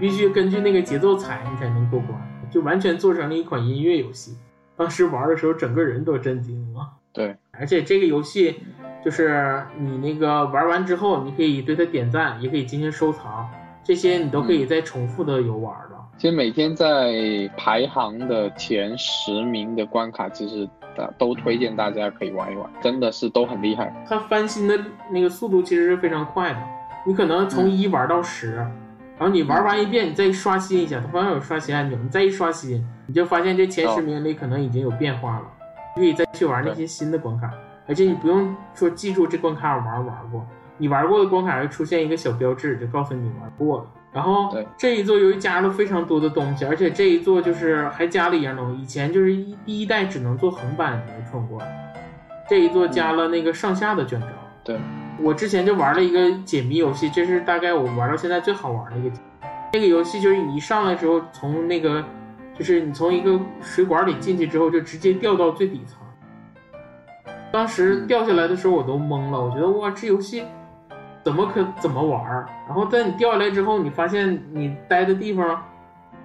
[0.00, 4.36] 必须根据那个节奏踩你才能过关，就完全做成了一款音乐游戏。
[4.76, 6.80] 当时玩的时候，整个人都震惊了。
[7.12, 8.56] 对，而且这个游戏
[9.04, 13.48] 就是你那个玩完之后，你可以对它点赞，也可以进行收藏，
[13.84, 16.04] 这些你都可以再重复的游玩了。
[16.16, 23.92] 其实每天在排行的前十名的关卡，其实大都推荐大家可以玩一玩，真的是都很厉害。
[24.08, 24.76] 它翻新的
[25.12, 26.58] 那个速度其实是非常快的，
[27.04, 35.44] 你可能从一玩到十、然后你玩完一遍，你再刷新一下，它旁边有刷新按钮，你再一刷新，你就发现这前十名里可能已经有变化了，
[35.96, 37.50] 你可以再去玩那些新的关卡，
[37.86, 43.86] 而且你不用说记住这关卡我玩不玩过，你玩过的关卡会出现一个小标志，就告诉你玩过了。
[44.10, 51.66] 然后这一座由于加了非常多的东西，而且这一座就是还加了一样东西，以前就是一第一代只能做横版的闯关，
[52.48, 54.26] 这一座加了那个上下的卷轴。
[54.64, 54.78] 对，
[55.20, 59.16] 我之前就玩了一个解谜游戏，这是大概我玩到现在最好玩的一个。
[59.72, 62.04] 那个游戏就是你一上来之后，从那个
[62.56, 65.98] 就是你从一个水管里进去之后，就直接掉到最底层。
[67.52, 70.44] 当时掉下来的时候我都懵了，我觉得哇，这游戏
[71.24, 72.46] 怎么可怎么玩儿？
[72.66, 75.62] 然后在你掉下来之后，你发现你待的地方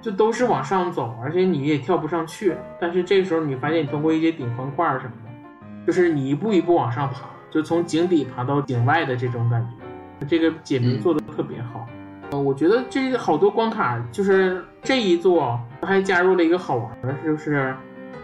[0.01, 2.56] 就都是往上走，而且你也跳不上去。
[2.79, 7.21] 但是这个时候你发现你通过一些顶方块什么的，就是你一步一步往上爬，
[7.53, 10.25] 就从井底爬到井外的这种感觉。
[10.25, 11.85] 这个解谜做的特别好。
[12.31, 17.75] 呃，我觉得这好多关卡就是这一座还加入了一个好玩的，就是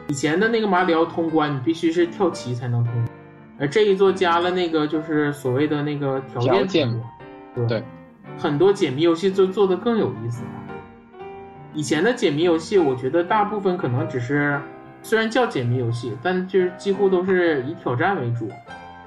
[0.07, 3.05] 以前的那个马里奥通关你必须是跳棋才能通关，
[3.59, 7.01] 而这一座加了那个就是所谓的那个条件条件通
[7.53, 7.67] 关。
[7.67, 7.83] 对，
[8.39, 10.49] 很多解谜游戏就做的更有意思了。
[11.75, 14.59] 以前的解谜游戏，我觉得大部分可能只是，
[15.03, 18.49] 虽然叫解谜游戏，但就是几乎都是以挑战为主。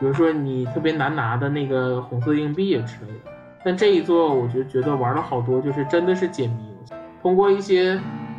[0.02, 3.30] 比如说你特别难拿的那个红色硬币啊之类的。
[3.64, 7.96] 但这一座，我就觉得玩了好多，就是真的是解谜游戏，通过一些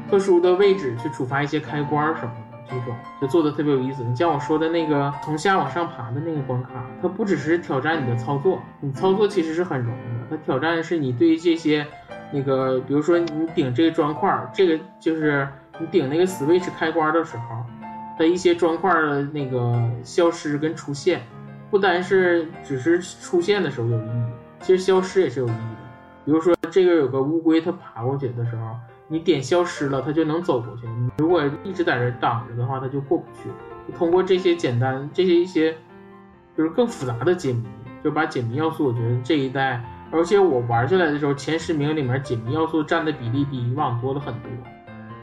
[0.09, 4.03] 特殊的位置去触发一些开关什么的，这种就做的特别有意思。
[4.03, 6.71] 你像我说的那个从下往上爬的那个关卡，
[7.01, 11.87] 它不只是挑战你的操作，你操作其实是很容易的，它挑战的是你对于这些
[12.33, 15.47] 那个，比如说你顶这个砖块，这个就是
[15.79, 17.63] 你顶那个 Switch 开关的时候
[18.19, 21.21] 的一些砖块的那个消失跟出现，
[21.73, 24.23] 不单是只是出现的时候有意义，
[24.59, 25.89] 其实消失也是有意义的。
[26.23, 28.75] 比如说这个有个乌龟，它爬过去的时候，
[29.07, 30.85] 你点消失了，它就能走过去。
[30.85, 33.49] 你如果一直在这挡着的话，它就过不去。
[33.97, 35.75] 通过这些简单、这些一些
[36.55, 37.63] 就是更复杂的解谜，
[38.03, 44.51] 就把解谜要素，我觉得这一代，而且我玩下来的时候，前十名里面解谜要素占的比例比以往多了很多。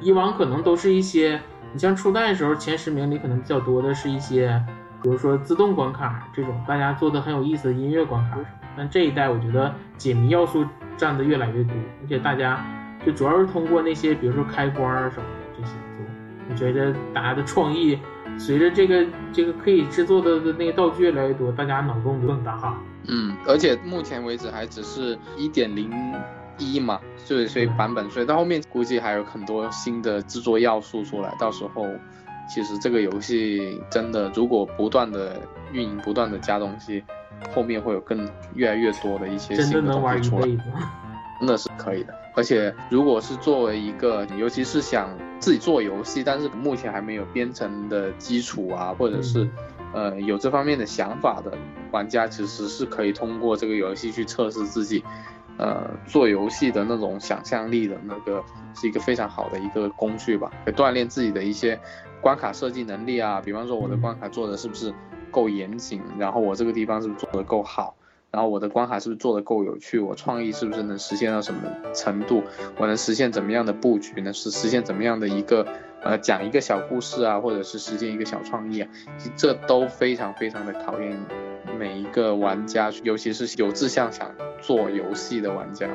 [0.01, 1.41] 以往可能都是一些，
[1.73, 4.61] 你像初代的时候，前十名里可能比较多的是一些，
[5.03, 8.49] 比如说自动关卡这种大家做的很有意思的音乐关卡什么。
[8.77, 10.65] 但这一代我觉得解谜要素
[10.97, 12.65] 占的越来越多，而且大家
[13.05, 16.07] 就主要是通过那些，比如说开关啊什么的这些做。
[16.49, 17.99] 我觉得大家的创意
[18.39, 22.79] 随着这个这个可以制作的的那个道具越来越多，大家脑洞就更大哈。
[23.09, 25.91] 嗯，而且目前为止还只是一点零
[26.59, 31.87] 一嘛，所以所以版本，所以到后面估计还有很多新的制作要素出来，到时候
[32.53, 35.41] 其实这个游戏真的如果不断的
[35.73, 37.05] 运营，不断的加东西，
[37.55, 40.49] 后面会有更越来越多的一些新的东西出来。
[41.39, 42.15] 真的是可以的。
[42.35, 49.49] 而且如果是作为一个，尤其是想自己做游戏，但是目前还没有编程的基础啊，或者是
[49.95, 51.57] 呃有这方面的想法的
[51.93, 55.03] 玩家，其实是可以通过这个游戏去测试自己，
[55.57, 58.45] 呃做游戏的那种想象力的那个
[58.75, 61.81] 是一个非常好的一个工具吧，可以锻炼自己的一些
[62.21, 63.41] 关卡设计能力啊。
[63.45, 64.93] 比方说我的关卡做的是不是
[65.31, 67.97] 够严谨，然后我这个地方是不是做的够好，
[68.31, 71.61] 然后我的关卡是不是做的够有趣，我创意是不是能实现到什么
[71.95, 72.43] 程度，
[72.79, 75.67] 我能实现怎么样的布局，能是实现怎么样的一个
[76.03, 78.91] 呃讲一个小故事啊，或者是实现一个小创意啊，
[79.37, 81.19] 这都非常非常的考验
[81.79, 85.89] 每一个玩家，尤其是有志向想做游戏的玩家，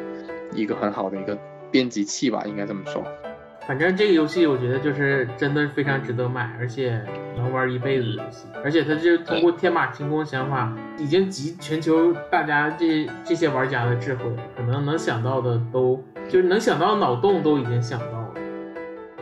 [0.54, 1.38] 一个很好的一个
[1.72, 3.04] 编辑器吧，应该这么说。
[3.68, 7.02] 反正这个游戏我觉得就是真的非常值得买，而且
[7.36, 8.48] 能玩一辈子的游戏。
[8.64, 14.24] 而且它就是通过天马行空想法，已经集全球大家这这些玩家的智慧，
[14.56, 18.34] 可能能想到的都就是能想到脑洞都已经想到了。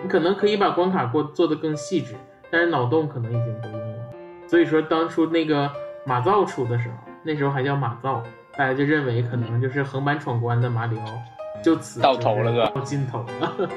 [0.02, 2.14] 你可能可以把关卡过做得更细致，
[2.52, 4.04] 但是脑洞可能已经不用了。
[4.46, 5.72] 所以说当初那个
[6.06, 8.22] 马造出的时候，那时候还叫马造，
[8.58, 11.06] 大家就认为可能就是横版闯关的马里奥，
[11.64, 13.56] 就此到头了是吧到尽头了。
[13.58, 13.68] 嗯，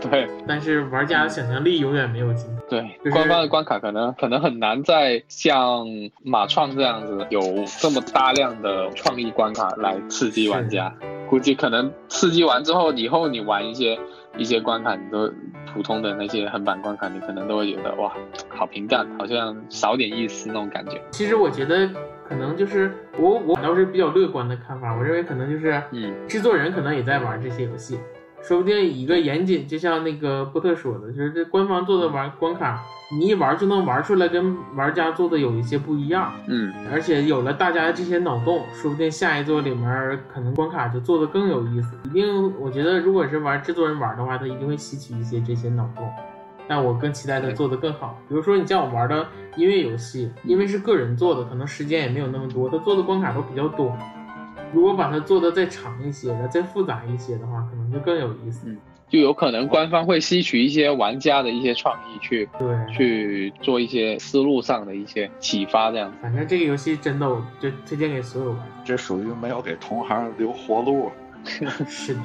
[0.00, 2.62] 对但是玩家的想象力永远没有尽头。
[2.68, 5.84] 对就是，官方的关卡可能可能很难再像
[6.22, 7.40] 马创这样子有
[7.80, 10.94] 这么大量的创意关卡来刺激玩家。
[11.28, 13.98] 估计可能刺激完之后，以后你玩一些
[14.36, 15.32] 一些关卡，你都
[15.72, 18.12] 普通的那些横版关卡，你可能都会觉得哇，
[18.48, 21.00] 好平淡，好像少点意思那种感觉。
[21.12, 21.88] 其实我觉得
[22.30, 27.98] 可能就是我我倒是比较乐观的看法，我认为可能就是嗯制作人可能也在玩这些游戏，
[28.40, 32.80] 说不定一个严谨，就像那个波特说的，就是这官方做的玩关卡，
[33.18, 36.32] 你一玩就能玩出来，跟玩家做的有一些不一样。
[36.46, 41.96] 嗯，而且有了大家的这些脑洞，说不定下一座里面可能关卡就做的更有意思。
[42.04, 46.08] 一定，我觉得如果是玩制作人玩的话，他一定会吸取一些这些脑洞。
[46.70, 48.16] 但我更期待他做得更好。
[48.28, 53.98] 比如说你像我玩的音乐游戏，因为是个人做的，可能时间也没有那么多，他做的关卡都比较短。
[54.72, 58.72] 如果把它做得再长一些的，再复杂一些的话，可能就更有意思。
[59.08, 66.18] 就有可能官方会吸取一些玩家的一些创意去对，去做一些思路上的一些启发，这样子。
[66.22, 71.10] 反正这个游戏真的，我就推荐给所有玩这属于没有给同行留活路，
[71.88, 72.20] 是的，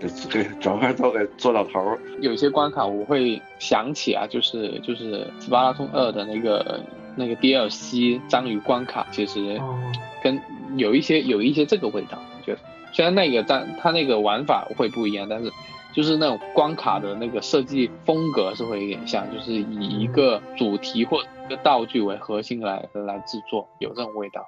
[0.00, 1.98] 这给整个都给做到头儿。
[2.20, 6.80] 有些关卡我会想起啊，就是就是《斯巴达通二》的那个
[7.16, 9.78] 那个 DLC 章鱼关卡，其实哦，
[10.22, 10.40] 跟
[10.76, 12.58] 有一些有一些这个味道，我觉得
[12.92, 15.50] 虽然那个但它那个玩法会不一样，但是
[15.92, 24.46] 就是那种关卡的那个设计风格是会有点像，就是以一个主题或者一个道具为核心来来制作，有这种味道。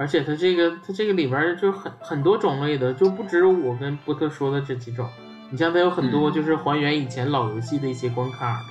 [0.00, 5.06] 而且它这个它这个里边儿就很很多种类的，就不止我跟波特说的这几种。
[5.50, 8.62] 你像它有很多嗯就是还原以前老游戏的一些关卡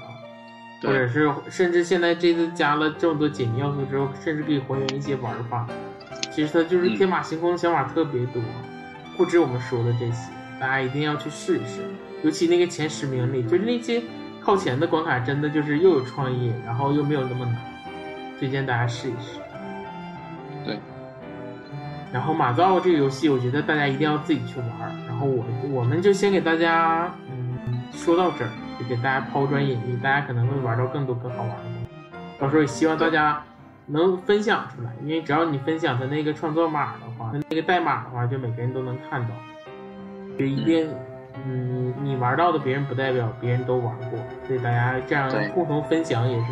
[0.81, 5.67] 的，或者是甚至现在这次加了这么多解谜要素之后，甚至可以还原一些玩法。
[6.31, 8.41] 其实它就是嗯天马行空的想法特别多，
[9.15, 11.83] 不止我们说的这些，大家一定要去试一试。
[12.23, 14.01] 尤其那个前十名里，就是那些
[14.41, 17.55] 靠前的关卡，真的就是又有创意，然后又没有那么难，
[18.39, 19.39] 推荐大家试一试。
[20.65, 20.79] 对。
[22.11, 24.91] 然后马造这个游戏，我觉得大家一定要自己去玩儿。
[25.07, 28.49] 然后我我们就先给大家嗯说到这儿，
[28.79, 31.89] 就给大家抛砖引玉，大家可能会玩到更多更好玩的东西。
[32.39, 33.43] 到时候也希望大家
[33.85, 39.29] 能分享出来，因为只要你分享的那个创作码的话，那个代码的话，就每个人都能看到。
[40.37, 40.89] 就一定，
[41.45, 46.45] 嗯，你玩到的别人不代表别人都玩过，所以大家这样共同分享也是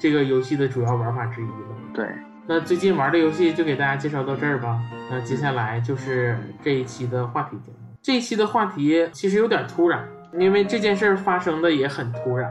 [0.00, 1.76] 这个游戏的主要玩法之一了。
[1.92, 2.06] 对，
[2.48, 4.80] 那最近玩的游戏就给大家介绍到这儿吧。
[5.10, 7.78] 那接下来就是这一期的话题节目。
[8.00, 12.48] 这一期的话题其实有点突然，因为这件事儿发生的也很突然。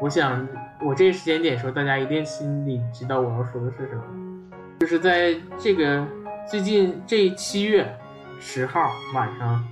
[0.00, 0.46] 我想
[0.84, 4.02] 我这个时间点说，大家一定心里知道我要说的是什么，
[4.80, 6.04] 就是在这个
[6.50, 7.88] 最近这七月
[8.40, 9.64] 十号晚上，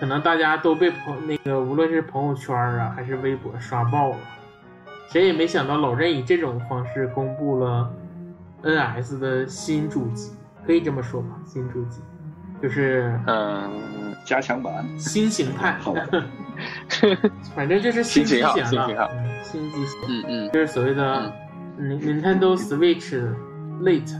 [0.00, 4.16] 可能大家都被朋那个无论是朋友圈啊还是微博刷爆了。
[5.08, 7.88] 谁也没想到老任以这种方式公布了
[8.62, 10.32] NS 的新主机，
[10.66, 11.28] 可以这么说吧？
[11.46, 12.00] 新主机
[12.62, 15.76] 就是嗯，加强版，新形态。
[15.80, 16.02] 好吧，
[17.56, 20.50] 反正就是新机型了新型号，嗯新机型嗯嗯。
[20.52, 21.32] 就是所谓的
[21.80, 23.20] Nin- Nintendo Switch
[23.80, 24.16] Lite，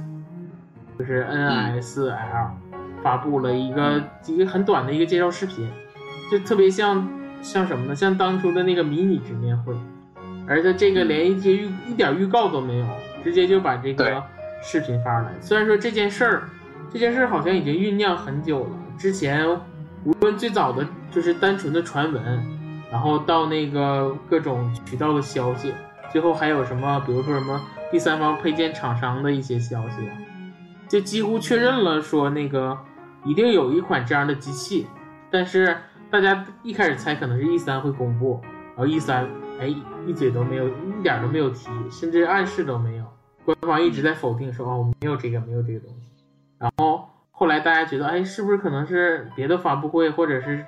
[0.99, 2.51] 就是 NSL
[3.03, 5.69] 发布了一个一个很短的一个介绍视频，
[6.31, 7.09] 就特别像
[7.43, 7.95] 像什么呢？
[7.95, 9.73] 像当初的那个迷你直面会，
[10.49, 12.87] 而且这个连一些预一点预告都没有，
[13.23, 14.23] 直接就把这个
[14.63, 15.33] 视频发出来。
[15.41, 16.49] 虽然说这件事儿，
[16.93, 19.49] 这件事儿好像已经酝酿很久了，之前
[20.05, 22.23] 无论最早的就是单纯的传闻，
[22.91, 25.75] 然后到那个各种渠道的消息，
[26.11, 27.61] 最后还有什么，比如说什么
[27.91, 30.09] 第三方配件厂商的一些消息，
[30.89, 32.77] 就几乎确认了说那个
[33.25, 34.87] 一定有一款这样的机器，
[35.31, 35.77] 但是
[36.11, 38.41] 大家一开始猜可能是 E 三会公布，
[38.77, 39.27] 然后 E 三
[39.61, 39.75] 哎
[40.07, 43.05] 一嘴都没有，一点都没有提，甚至暗示都没有。
[43.45, 46.11] 官方一直在否定说哦没有这个没有这个东西，
[46.59, 50.65] 然后后来大家觉得哎是不是可能是别的发布会或者是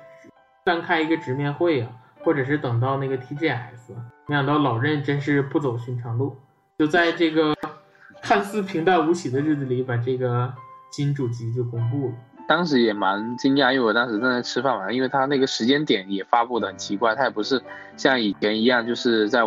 [0.63, 1.89] 单开一个直面会啊，
[2.23, 3.93] 或者是等到那个 TGS，
[4.27, 6.35] 没想到老任真是不走寻常路，
[6.77, 7.55] 就在这个
[8.21, 10.53] 看似平淡无奇的日子里把这个
[10.91, 12.13] 新主机就公布了。
[12.47, 17.61] 当时也蛮惊讶，因为我当时正在吃饭嘛，因为他那个时间点也发布的很奇怪，他也不是
[17.97, 19.41] 像以前一样，就是在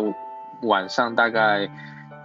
[0.63, 1.69] 晚上大概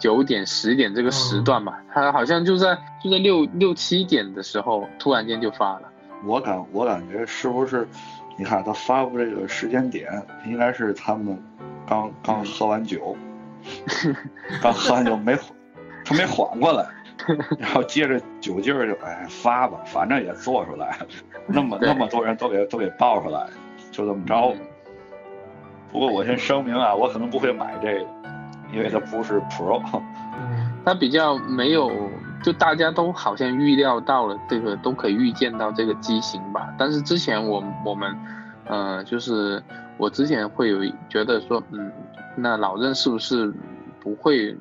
[0.05, 5.90] 九点十点这个时段吧，他好像就在就在六六七点的时候突然间就发了。
[6.26, 7.88] 我感我感觉是不是？
[8.36, 10.12] 你看他发布这个时间点，
[10.46, 11.42] 应该是他们
[11.88, 13.16] 刚刚喝完酒，
[14.61, 15.34] 刚喝完酒没
[16.05, 16.86] 他没缓过来，
[17.59, 20.98] 然后借着酒劲儿就哎发吧，反正也做出来，
[21.48, 23.46] 那么那么多人都给都给爆出来，
[23.90, 24.55] 就这么着。
[25.90, 28.07] 不过我先声明啊，我可能不会买这个，
[28.74, 29.80] 因为它不是 Pro。
[30.84, 31.90] 它，比较没有，
[32.42, 36.74] 就大家都好像预料到了这个，都可以预见到这个机型吧。
[36.76, 38.14] 但是之前我我们，
[38.66, 39.62] 呃，就是
[39.96, 41.90] 我之前会有觉得说，嗯，
[42.36, 43.54] 那老任是不是
[44.00, 44.54] 不会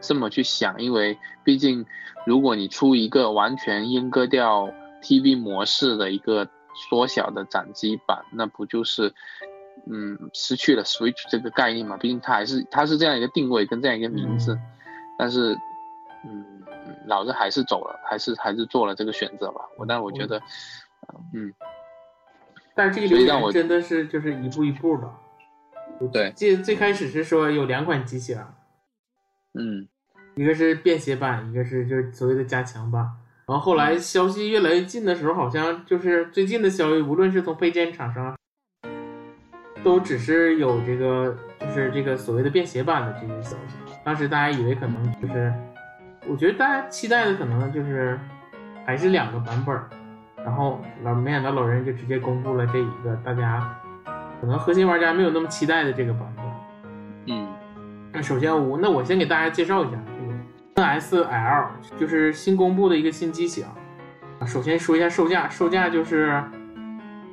[0.00, 0.80] 这么去想？
[0.80, 1.84] 因为毕竟
[2.24, 4.70] 如果你出一个完全阉割掉
[5.02, 6.48] TV 模式的一个
[6.88, 9.12] 缩小的掌机版，那不就是？
[9.86, 14.60] 嗯，失去了 Switch 这个概念嘛，毕竟它还是它是这样一个定位跟这样一个名字，嗯
[15.18, 15.54] 但是，
[16.24, 16.44] 嗯，
[17.06, 19.60] 老子还是走了，还是还是做了这个选择吧。
[19.76, 20.40] 我但我觉得，
[21.34, 21.52] 嗯，
[22.74, 25.10] 但是这个流所以让我真的是就是一步一步的。
[26.10, 28.38] 对，最最开始是说有两款机型，
[29.52, 29.86] 嗯，
[30.36, 33.02] 一个是便携版，一个是就是所谓的加强版。
[33.46, 38.38] 然后后来消息越来越近的时候，好像就是最近的消息，无论是从配件厂商，
[39.82, 43.76] 都只是有这个就是这个所谓的便携版的这些消息。
[44.04, 45.52] 当时大家以为可能就是，
[46.28, 48.18] 我觉得大家期待的可能就是
[48.86, 49.88] 还是两个版本儿，
[50.44, 53.76] 然后老没想到老人就直接公布了这一个大家
[54.40, 56.44] 可能核心玩家没有那么期待的这个版本。
[57.26, 57.46] 嗯，
[58.12, 59.98] 那首先我那我先给大家介绍一下
[60.76, 61.66] 这个 NSL，
[61.98, 63.64] 就是新公布的一个新机型。
[64.38, 66.42] 啊首先说一下售价，售价就是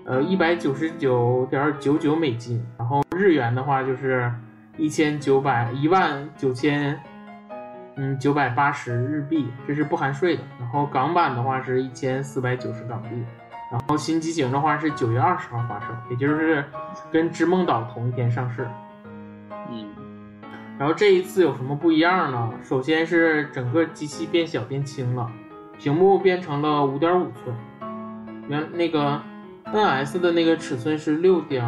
[0.08, 4.32] 呃一百九十九点九九美金，然后日元的话就是
[4.78, 6.98] 一千九百一万九千
[7.98, 10.44] 嗯九百八十日币，这是不含税的。
[10.58, 13.10] 然后港版的话是一千四百九十港币。
[13.70, 16.64] 然后新机型的话是九月二十号发售，也就是
[17.12, 18.66] 跟织梦岛同一天上市。
[19.70, 19.86] 嗯，
[20.80, 22.50] 然后这一次有什么不一样呢？
[22.64, 25.30] 首先是整个机器变小变轻了，
[25.78, 27.54] 屏幕变成了五点五寸，
[28.48, 29.22] 原那个
[29.74, 31.64] NS 的那个尺寸是六点，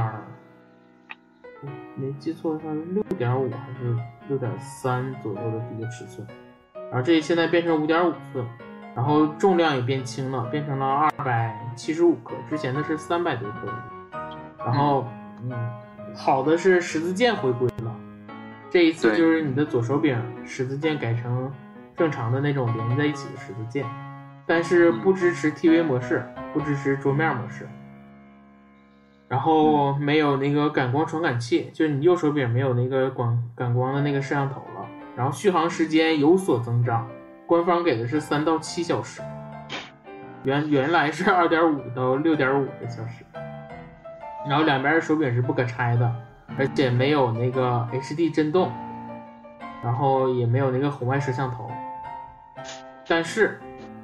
[1.95, 3.95] 没记错的话是六点五还是
[4.29, 6.25] 六点三左右的一个尺寸，
[6.73, 8.45] 然后这现在变成五点五寸，
[8.95, 13.67] 然后重量也变轻了，变成了二百七十五克，之前的是三百多克，
[14.59, 15.05] 然后
[15.43, 15.51] 嗯，
[16.15, 17.95] 好的是十字键回归了。
[18.71, 21.51] 这一次就是你的左手柄十字键改成
[21.97, 23.85] 正常的那种连在一起的十字键，
[24.45, 26.23] 但是不支持 TV 模式，
[26.53, 27.67] 不支持桌面模式，
[29.29, 34.85] 然后没有那个感光传感器，就是你右手柄没有那个光感光的那个摄像头了。
[35.15, 37.07] 然后续航时间有所增长，
[37.45, 39.21] 官方给的是三到七小时，
[40.43, 43.23] 原原来是二点五到六点五个小时。
[44.47, 46.11] 然后两边的手柄是不可拆的，
[46.57, 48.71] 而且没有那个 HD 震动，
[49.83, 51.69] 然后也没有那个红外摄像头。
[53.05, 53.59] 但是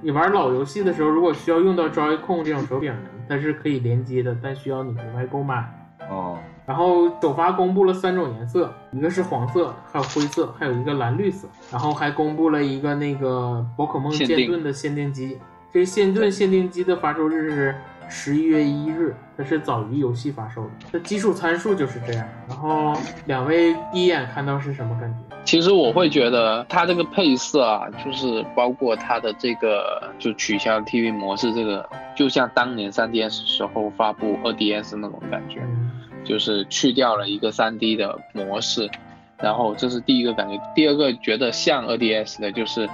[0.05, 5.67] 你玩老游戏的时候，如果需要用到 Joy-Con 这种手柄呢，它是可以连接的，但需要你额外购买。
[6.07, 11.47] 哦，然后首发公布了三种颜色，一个是黄色，还有灰色，还有一个蓝绿色。
[11.71, 15.39] 然后还公布了一个那个宝可梦剑盾的限定机，
[15.73, 17.75] 这个剑盾限定机的发售日是
[18.07, 20.69] 十一月一日，它是早于游戏发售的。
[20.91, 22.27] 它基础参数就是这样。
[22.47, 22.95] 然后
[23.25, 25.24] 两位第一眼看到是什么感觉？
[25.45, 35.61] 其实我会觉得它这个配色啊，就是包括它的这个就取消 TV 模式，这个就像当年 3DS 时候发布 2DS 那种感觉。
[35.61, 35.91] 嗯
[36.25, 38.89] 就是去掉了一个 3D 的模式，
[39.37, 40.59] 然后这是第一个感觉。
[40.73, 42.89] 第二个觉得像 2DS 的就是，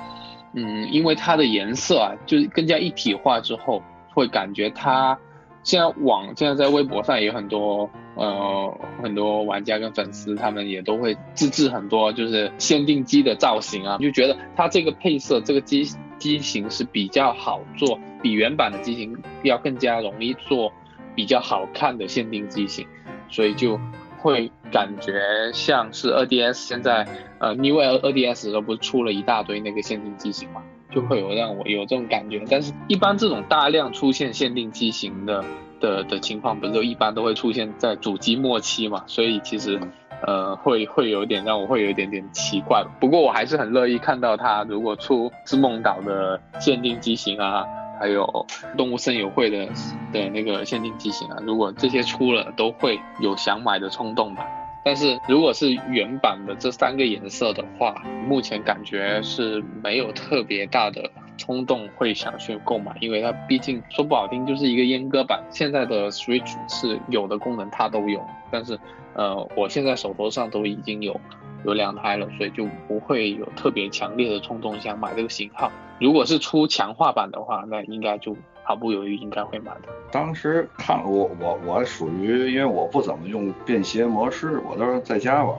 [0.53, 3.81] 嗯，因为它的颜色啊，就是更加一体化之后，
[4.13, 5.17] 会感觉它
[5.63, 15.87] 现在网现在在微博上也有很多呃很多玩家跟粉丝，他们也都会自制很多就是限定机的造型啊，就觉得它这个配色这个机
[16.17, 20.71] 机型是比较好做，比原版的机型要更加容易做
[21.15, 22.87] 比较好看的限定机型。
[23.29, 23.79] 所以就
[24.19, 27.07] 会感觉像是 2DS 现在
[27.39, 32.41] 呃 New 2DS 都不是出了一大堆那个限定机型嘛，就会有让我有这种感觉。
[32.49, 35.43] 但是，一般这种大量出现限定机型的
[35.79, 39.03] 的的情况，不是一般都会出现在主机末期嘛？
[39.07, 39.79] 所以其实
[40.27, 42.85] 呃会会有点让我会有一点点奇怪。
[42.99, 47.65] 不过我还是很乐意看到它如果出织梦岛的限定机型啊。
[47.99, 49.67] 还有动物森友会的
[50.11, 54.43] 的那个限定机型啊，如果这些出了，都会有想买的冲动吧。
[54.83, 65.43] 但是如果是原版的这三个颜色的话，目前感觉是没有特别大的冲动会想去购买，因为它毕竟说不好听就是一个阉割版。
[65.49, 68.79] 现在的 Switch 是有的功能它都有，但是
[69.13, 71.19] 呃，我现在手头上都已经有。
[71.63, 75.71] 有两台了，所以就不会有特别强烈的冲动想买这个型号。
[75.99, 78.35] 如果是出强化版的话，那应该就
[78.71, 79.89] 毫不犹豫应该会买的。
[80.13, 85.57] 当时看我我我属于因为我不怎么用便携模式，我都是在家玩，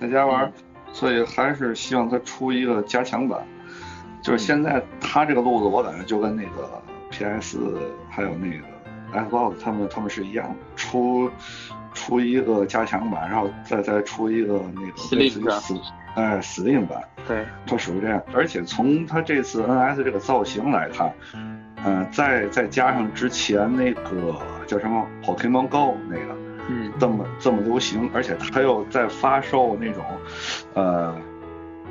[0.00, 0.52] 在家玩，
[0.92, 3.40] 所以还是希望它出一个加强版。
[4.20, 7.60] 就是现在它这个路子，我感觉就跟那个 PS
[8.10, 11.30] 还有那个 Xbox 他们他们是一样出。
[11.94, 15.74] 出一个加强版，然后再再出一个那个类似于死
[16.14, 18.22] 哎死定版，对，它属于这样。
[18.32, 21.12] 而且从它这次 NS 这个造型来看，
[21.84, 24.34] 嗯，再再加上之前那个
[24.66, 26.36] 叫什么 Pokemon Go 那个，
[26.68, 30.04] 嗯，这么这么流行，而且它又在发售那种，
[30.74, 31.16] 呃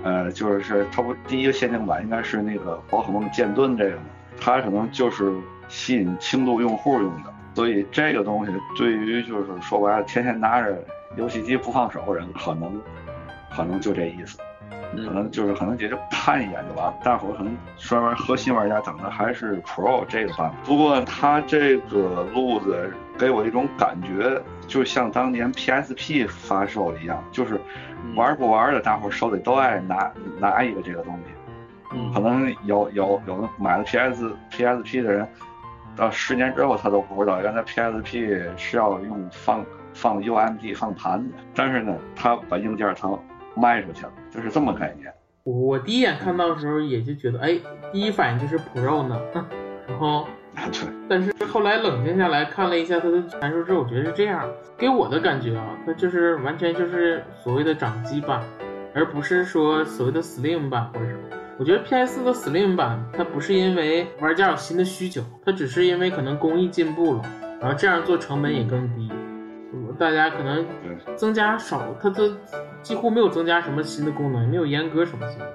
[0.03, 4.03] 呃，就是它不第一个限定版应该是那个宝可梦剑盾这个嘛，
[4.39, 5.33] 它可能就是
[5.67, 7.33] 吸引轻度用户用的。
[7.55, 10.77] 所以这个东西对于就是说白了，天天拿着
[11.15, 12.79] 游戏机不放手的人，可能
[13.49, 14.38] 可能就这意思，
[14.95, 16.93] 可能就是可能也就看一眼就完了。
[17.03, 20.63] 大伙可能专门核心玩家等的还是 Pro 这个版本。
[20.65, 27.59] 不过它这个路子给我一种感觉，就像当年 PSP 发售一样，就是
[28.15, 31.33] 玩不玩的大伙手里都爱拿拿一个这个东西。
[32.13, 35.27] 可能有有有的买了 PS PSP 的人。
[35.95, 39.65] 到十年之后，他都不知道原来 PSP 是要用放
[39.95, 43.09] 放 UMD 放盘的，但是呢，他把硬件他
[43.55, 45.11] 卖出去了，就是这么概念。
[45.43, 47.57] 我第一眼看到的时候也就觉得，哎，
[47.91, 49.19] 第一反应就是 Pro 呢，
[49.88, 50.28] 然后，
[50.71, 54.45] 对，但是后来冷静下来看了一下它的参数之后，我觉得是这样，
[54.78, 58.43] 给我的感觉啊，它就是完全就是所谓的掌机版，
[58.93, 61.21] 而不是说所谓的 Slim 版或者什么。
[61.57, 67.21] 我觉得 PS 的 Slim 版，它不是因为玩家有新的需求，它只是因为可能工艺进步了，
[67.61, 69.09] 然后这样做成本也更低，
[69.97, 70.65] 大家可能
[71.15, 72.29] 增加少，它都
[72.81, 75.45] 几乎没有增加什么新的功能，没有阉割什么新的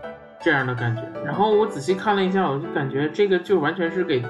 [0.40, 1.02] 这样的感觉。
[1.24, 4.22] 然后我仔细看了一下，我就感觉这个就完全是给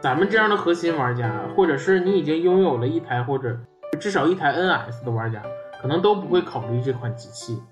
[0.00, 3.56] 咱们这样的核心玩家，或者是你已经拥有了一台或者
[4.00, 5.42] 至少一台 NS 的玩家，
[5.82, 7.62] 可能都不会考虑这款机器。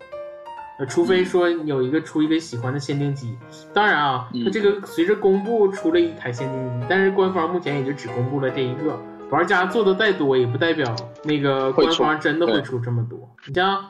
[0.79, 3.37] 呃，除非说有一个出一个喜欢的限定机，
[3.73, 8.97] 当然啊，它这个随着公布出了一台限定机，但是官方目前也就只公布了这一个。
[9.31, 13.19] 玩家做的再多，也不代表那个官方真的会出这么多。
[13.47, 13.85] 你像，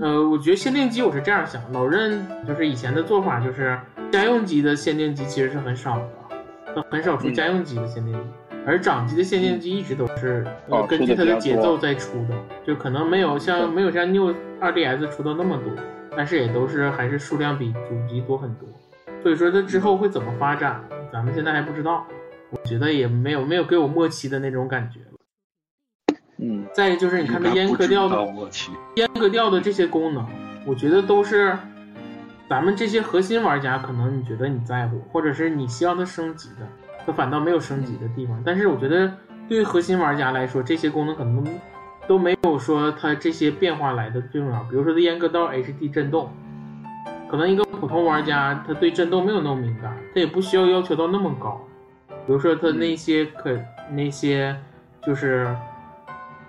[0.00, 3.78] 呃，我觉得限定机我是这样想，老任就是以前的做法就是
[4.12, 5.98] 家用机的限定机其实是很少
[6.74, 8.20] 的，很少出家用机的限定机，
[8.66, 10.46] 而掌机的限定机一直都是
[10.88, 12.34] 根据它的节奏在出的，
[12.66, 15.72] 就可能没有像没有像 New 2DS 出的那么多。
[16.16, 18.68] 但是也都是还是数量比主机多很多，
[19.20, 20.80] 所以说它之后会怎么发展，
[21.12, 22.06] 咱们现在还不知道。
[22.50, 25.00] 我觉得也没有没有给我默契的那种感觉
[26.38, 28.16] 嗯，再就是你看它阉割掉的
[28.96, 30.26] 阉割掉的这些功能，
[30.66, 31.56] 我觉得都是
[32.48, 36.68] 咱们这些核心玩家可能你觉得你在乎，或者是你希望它升级的，
[37.06, 38.42] 它反倒没有升级的地方。
[38.44, 39.12] 但是我觉得
[39.48, 41.44] 对于核心玩家来说，这些功能可能。
[42.06, 46.30] 都没有说它这些变化来的最重要，比如说它阉割到 HD 震动，
[47.30, 51.66] 可能一个普通玩家他对震动没有那么敏感，他也不需要要求到那么高。
[52.26, 53.50] 比如说它那些可
[53.90, 54.56] 那些
[55.06, 55.54] 就是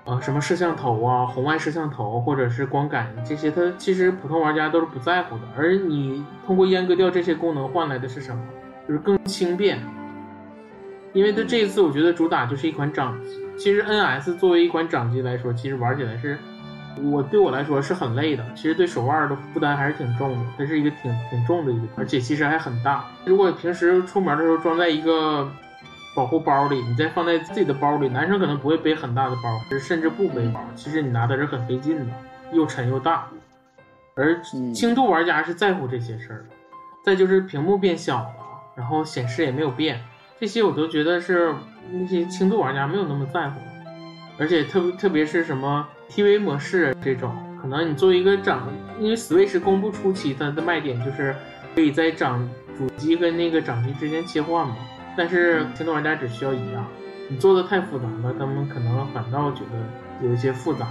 [0.06, 5.44] 呃什么摄像头啊、红外摄像头或者是光感这些，它其实普通玩家都是不在乎的。
[5.58, 8.42] 而你通过阉割掉这些功能换来的是什么？
[8.88, 9.80] 就是更轻便。
[11.14, 13.40] 因为它这一次我觉得主打就是一款掌机。
[13.58, 16.38] 其实 NS 作为一款掌机来说，其实玩起来是，
[17.02, 18.46] 我对我来说是很累的。
[18.54, 23.06] 其实对手腕的负担还是挺重的，它是一个挺挺重的一个，而且其实还很大。
[23.26, 25.50] 如果平时出门的时候装在一个
[26.16, 30.62] 保护包里，你再放在自己的包里，男生可能不会背很大的包，甚至不背包。
[30.76, 32.06] 其实你拿的是很费劲的，
[32.52, 33.28] 又沉又大。
[34.16, 34.42] 而
[34.74, 36.46] 轻度玩家是在乎这些事儿的。
[37.04, 38.36] 再就是屏幕变小了，
[38.76, 40.02] 然后显示也没有变，
[40.40, 41.54] 这些我都觉得是。
[41.92, 43.60] 那些轻度玩家没有那么在乎，
[44.40, 48.68] 而且特别特别是什么 TV 模式这种，可能你作为一个掌，
[49.00, 51.36] 因为 Switch 公布初期它的卖点就是
[51.76, 54.76] 可以在掌主机跟那个掌机之间切换嘛，
[55.18, 56.86] 但是轻度玩家只需要一样，
[57.30, 60.88] 你做的太复杂了，他们可能反倒觉得有一些复杂。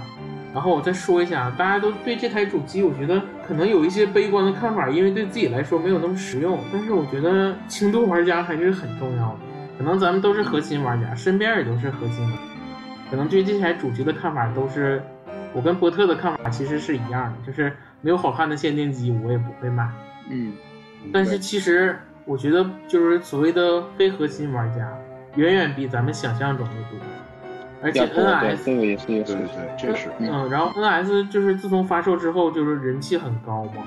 [0.53, 6.57] 然后我再说一下，大家都对这台主机，我觉得可能有一些悲观的看法，因为对自己来说没有那么实用。
[6.71, 9.39] 但是我觉得轻度玩家还是很重要的。
[9.77, 12.39] 可能咱们都是核心玩家，身边也都是核心玩家，
[13.11, 15.03] 可能对这台主机的看法都是，
[15.51, 19.91] 我跟波特的看法其实是一样的，就是没有好看的限定机我也不会买。
[20.29, 20.53] 嗯，
[21.11, 24.91] 但是其实我觉得，就是所谓的非核心玩家，
[25.35, 26.99] 远远比咱们想象中的多。
[27.83, 29.37] 而且要多对 NS 这个也是一个对
[29.77, 30.09] 确实。
[30.17, 33.83] 嗯，然后 NS 就是自从发售之后，就是人气很高嘛。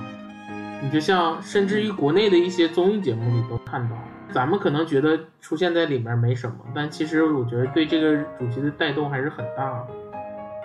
[0.80, 3.96] 你就像甚至于国内的一些综艺节目里都看到，
[4.30, 9.86] 咱们可能觉得出现在里面没什么，但其实我觉得对这个主题的带动还是很大的。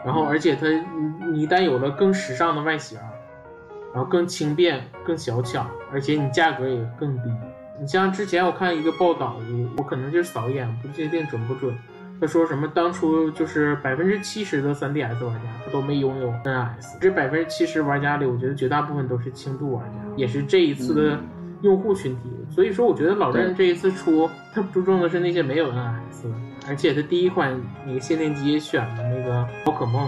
[0.05, 2.99] 然后而且它你你一旦有了更时尚的外形，
[3.95, 7.31] 然后更轻便、更小巧，而且你价格也更低。
[7.81, 11.75] 你像之前我看一个报道，我我可能就是扫一眼，不确定准不准。
[12.21, 12.67] 他说什么？
[12.67, 21.19] 当初就是百分之七十的 3DS 玩家他都没拥有 NS，这百分之七十玩家里，我觉得绝大部分都是轻度玩家，也是这一次的
[21.63, 22.29] 用户群体。
[22.49, 26.35] 所以说，我觉得老任这一次出，他注重的是那些没有 NS 的，
[26.69, 30.07] 而且他第一款那个限定机也选了那个宝可梦。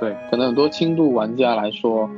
[0.00, 2.10] 对，可能很多轻度玩家来说，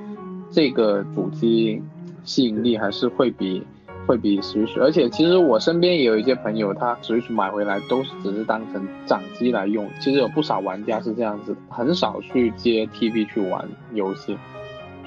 [0.51, 1.83] 这个主机
[2.23, 3.67] 吸引力还是会比
[4.07, 9.89] 会比 Switch，而且其实我身边也有一些朋友，他 Switch 买回来都是只是当成掌机来用。
[10.01, 14.37] 其实有不少玩家是这样子，很少去接 TV 去玩游戏，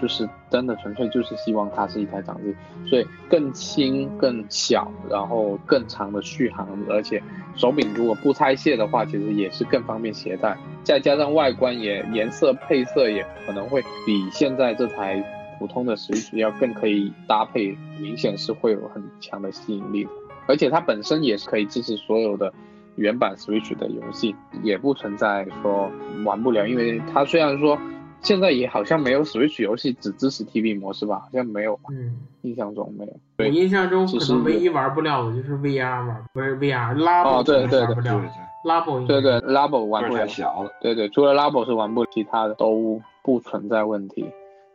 [0.02, 2.56] 就是真的纯粹就是希望它是一台掌机，
[2.88, 7.22] 所以更轻、更小，然后更长的续航，而且
[7.56, 10.58] 手柄如果不拆卸的话，其实也是更方便携带。
[10.84, 15.22] 再加上外观也颜色配色也可能会比现在这台
[15.60, 20.10] 普通的 Switch 要更可以搭配，明显是会有很强的吸引力的。
[20.48, 22.54] 而且它本身也是可以支持所有的
[22.96, 25.92] 原版 Switch 的游戏，也不存在说
[26.26, 27.78] 玩不了，因为它虽然说
[28.22, 33.12] 现在也好像没有 Switch 游戏只支持 TV 模式吧，好像没有，嗯，印象中没有。
[33.12, 38.22] 我对，印象中可只是能唯一玩不了的就是 VR 玩，不是 VR 哦对对玩不了对
[39.08, 44.26] 对对对，Labo 玩不了太小了，对对，除了 Labo 是玩不，其他的都不存在问题。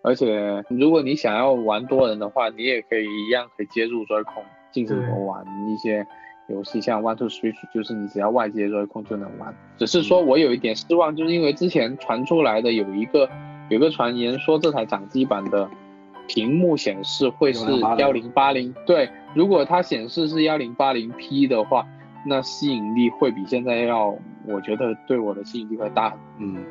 [0.02, 4.96] 而且如果你想要玩多人的话，你也可以一样可以接入 Joy-Con 进行
[5.26, 6.06] 玩一些
[6.48, 9.54] 游戏，像 One to Switch，就是你只要外接 Joy-Con 就能玩。
[9.78, 13.28] 只是说我有一点失望，就是因为之前传出来的有一个
[13.70, 15.70] 有个传言说这台掌机版的
[16.26, 21.86] 屏幕显示会是幺零八零，对，如果它显示是幺零八零 P 的话，
[22.26, 26.14] 那吸引力会比现在要，我觉得对我的吸引力会大。
[26.38, 26.64] 嗯，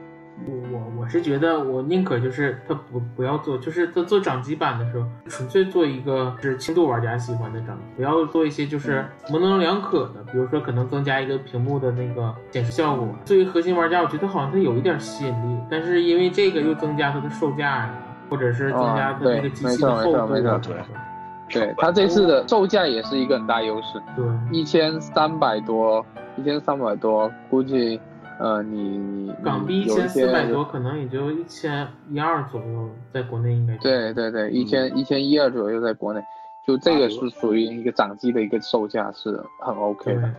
[0.47, 13.07] 我我我是觉得，我宁可就是他不不要做，就是他做掌机版的时候，纯粹做一个是轻度玩家喜欢的掌机，不要做一些就是模棱两可的，比如说可能增加一个屏幕的那个显示效果。
[13.25, 17.93] 作为核心玩家，我觉得好像它有一点吸引力，但是因为这个又增加它的售价呀，
[18.29, 24.25] 或者是增加它那个机器的厚度对对它这次的售价也是一个很大优势，对。
[24.51, 26.05] 一千三百多，
[26.37, 27.99] 一千三百多，估计
[28.39, 36.21] 呃你你港币一千四百多，可能也就一千一二左右，在国内应该就对对对，一千一千一二左右在国内，
[36.65, 40.15] 就这个是属于一个掌机的一个售价是很 OK。
[40.15, 40.33] 的，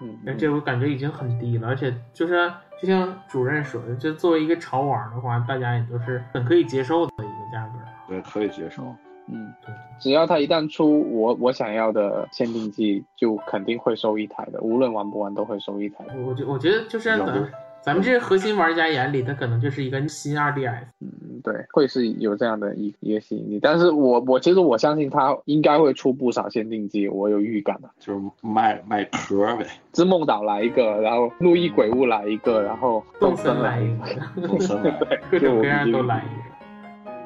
[0.00, 7.72] 嗯，而且我感觉已经很低了，而且就是就像主任说的，就作为一个潮玩的话，大家也都是很可以接受的一个价格。
[8.08, 8.94] 对，可以接受。
[9.26, 16.04] 嗯对，只要它一旦出我我想要的限定机，就肯定会收一台的，无论玩不玩都会收一台。
[16.16, 17.48] 我我觉我觉得就是咱们
[17.82, 20.84] 咱们这些核心玩家眼里，它可能就是一个新 2DS。
[21.00, 23.58] 嗯，对，会是有这样的一一个吸引力。
[23.60, 27.90] 但是我我其实我相信它应该会出不少限定机，我有预感的。
[27.98, 36.53] 就是卖卖壳呗，织梦岛来一个，然后路易鬼物来一个，然后动森森来一一个，个，动森来， 各种各样都来一个。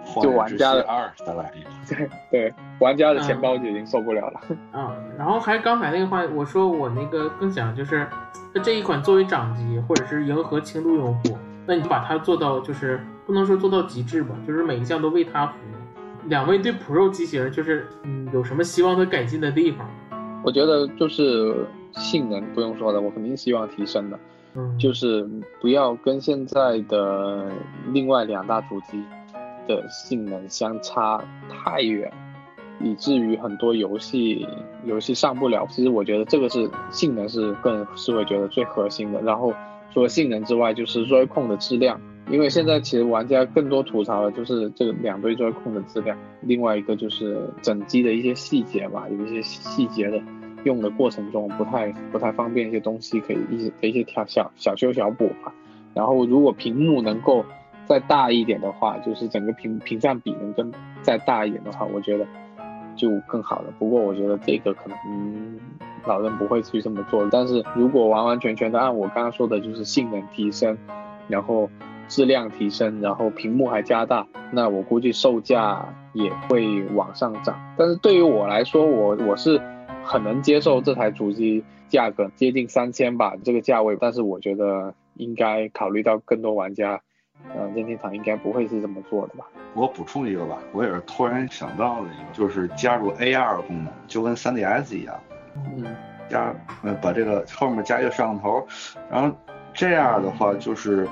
[0.08, 4.40] 荒野之息二再来一个，对，玩家的钱包就已经受不了了。
[4.72, 8.06] 嗯、然后还刚才那个话，我说我那个更想就是，
[8.54, 11.36] 它这一款作为掌机或者是迎合轻度用户，
[11.66, 16.28] 那你就把它做到就是不能说做到极致吧，就是每一项都为它服务。
[16.28, 19.88] 两位对 Pro 机型就是嗯有什么希望它改进的地方？
[20.44, 24.18] 我觉得就是性能不用说的，我肯定希望提升的，
[24.54, 25.28] 嗯，就是
[25.60, 27.50] 不要跟现在的
[27.92, 29.02] 另外两大主机
[29.68, 32.10] 的性能相差太远，
[32.80, 34.44] 以至于很多游戏
[34.84, 35.64] 游戏上不了。
[35.70, 39.54] 其实我觉得这个是性能是更是会觉得最核心的，然后
[39.94, 42.00] 除了性能之外，就是 Joy-Con 的质量。
[42.30, 50.20] 因为现在其实玩家更多吐槽的就是这两对 Joy-Con 的质量，另外一个就是整机的一些细节吧，有一些细节的
[50.64, 55.54] 用的过程中不太不太方便，一些东西可以一些一些调小小修小补吧。
[55.94, 57.42] 然后如果屏幕能够
[57.88, 60.70] 再大一点的话，就是整个屏屏占比能更
[61.00, 62.26] 再大一点的话，我觉得
[62.94, 63.72] 就更好了。
[63.78, 65.58] 不过我觉得这个可能、
[66.04, 70.76] 老人不会去这么做，但是如果完完全全的按我刚刚说的，就是性能提升，
[71.28, 71.70] 然后
[72.08, 77.58] 质量提升，然后屏幕还加大，那我估计售价也会往上涨。
[77.76, 79.60] 但是对于我来说，我我是
[80.04, 87.00] 很能接受这台主机价格接近三千吧这个价位，但是我觉得应该考虑到更多玩家。
[87.54, 89.46] 呃，任天堂应该不会是这么做的吧？
[89.74, 95.14] 我补充一个吧，我也是突然想到的一个，就是加入 AR 功能，就跟 3DS 一样，
[95.76, 95.84] 嗯
[96.28, 98.66] 加呃把这个后面加一个摄像头，
[99.10, 99.34] 然后
[99.72, 101.08] 这样的话就是，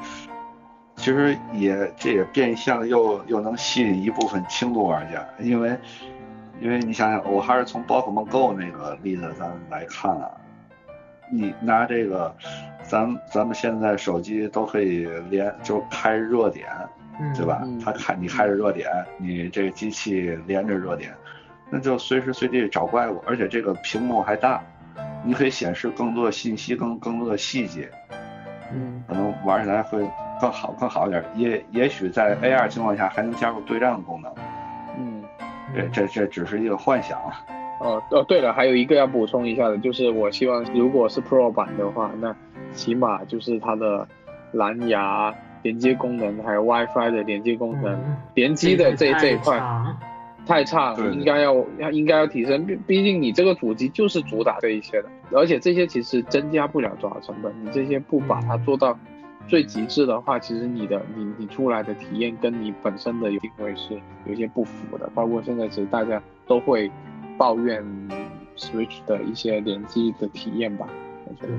[0.97, 5.75] 其实也这也变相又又能吸引一部分轻度玩家，因为
[6.61, 10.31] 因为你想想，我还是从宝可梦 Go 那个例子咱来看啊，
[11.31, 12.35] 你拿这个，
[12.83, 16.67] 咱咱们现在手机都可以连就开热点，
[17.21, 17.79] 嗯，对吧嗯？
[17.79, 21.13] 它开你开着热点，你这个机器连着热点，
[21.71, 24.63] 那就随时随地找怪物，而且这个屏幕还大，
[25.25, 27.91] 你可以显示更多的信息，更更多的细节，
[28.73, 29.99] 嗯可能玩起来会
[30.41, 31.25] 更好更好一点。
[31.35, 34.35] 也也许在 AR 情况下还能加入对战功能，
[34.99, 35.23] 嗯。
[35.75, 37.45] 这这这只是一个幻想啊。
[37.81, 42.35] 哦哦，对了，还有一个要补充一下的，就是我希望如果是 Pro 版的话，那
[42.73, 44.07] 起码就是它的
[44.53, 49.61] 蓝牙连接功能，还有 WiFi 的连接功能，嗯联机的这这一块
[50.47, 52.65] 太差了，应该要要应该要提升。
[52.65, 58.97] 毕毕竟你这个主机就是主打这一些的，而且这些其实增加不了多少成本，你这些不把它做到
[59.49, 65.11] 最极致的话，其实你的你你出来的体验跟你本身的定位是有些不符的。
[65.15, 66.91] 包括现在其实大家都会
[67.39, 67.85] 抱怨
[68.57, 70.89] Switch 的一些联机的体验吧，
[71.25, 71.53] 我觉得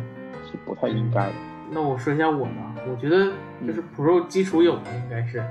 [0.49, 1.33] 是不太应该的。
[1.69, 3.31] 那我说一下我的，啊我觉得
[3.65, 5.43] 就是 Pro 基础有的应该是，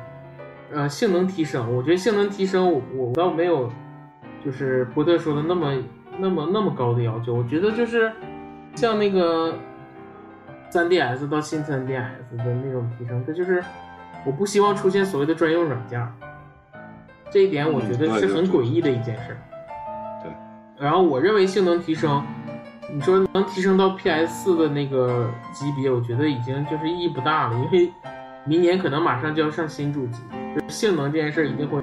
[0.72, 3.70] 呃，性能提升，我觉得性能提升我我倒没有，
[4.44, 5.74] 就是波特说的那么
[6.18, 8.10] 那么那么高的要求，我觉得就是
[8.74, 9.54] 像那个
[10.72, 13.62] 3DS 到新 3DS 的那种提升，它就是
[14.24, 16.04] 我不希望出现所谓的专用软件，
[17.30, 19.38] 这一点我觉得是很诡异的一件事儿。
[20.76, 22.22] 对，然后我认为性能提升，
[22.92, 27.92] 你说能提升到 PS 四的那个级别，我觉得已经就是意义不大了，因为
[28.44, 30.22] 明年可能马上就要上新主机，
[30.54, 31.82] 就是性能这件事一定会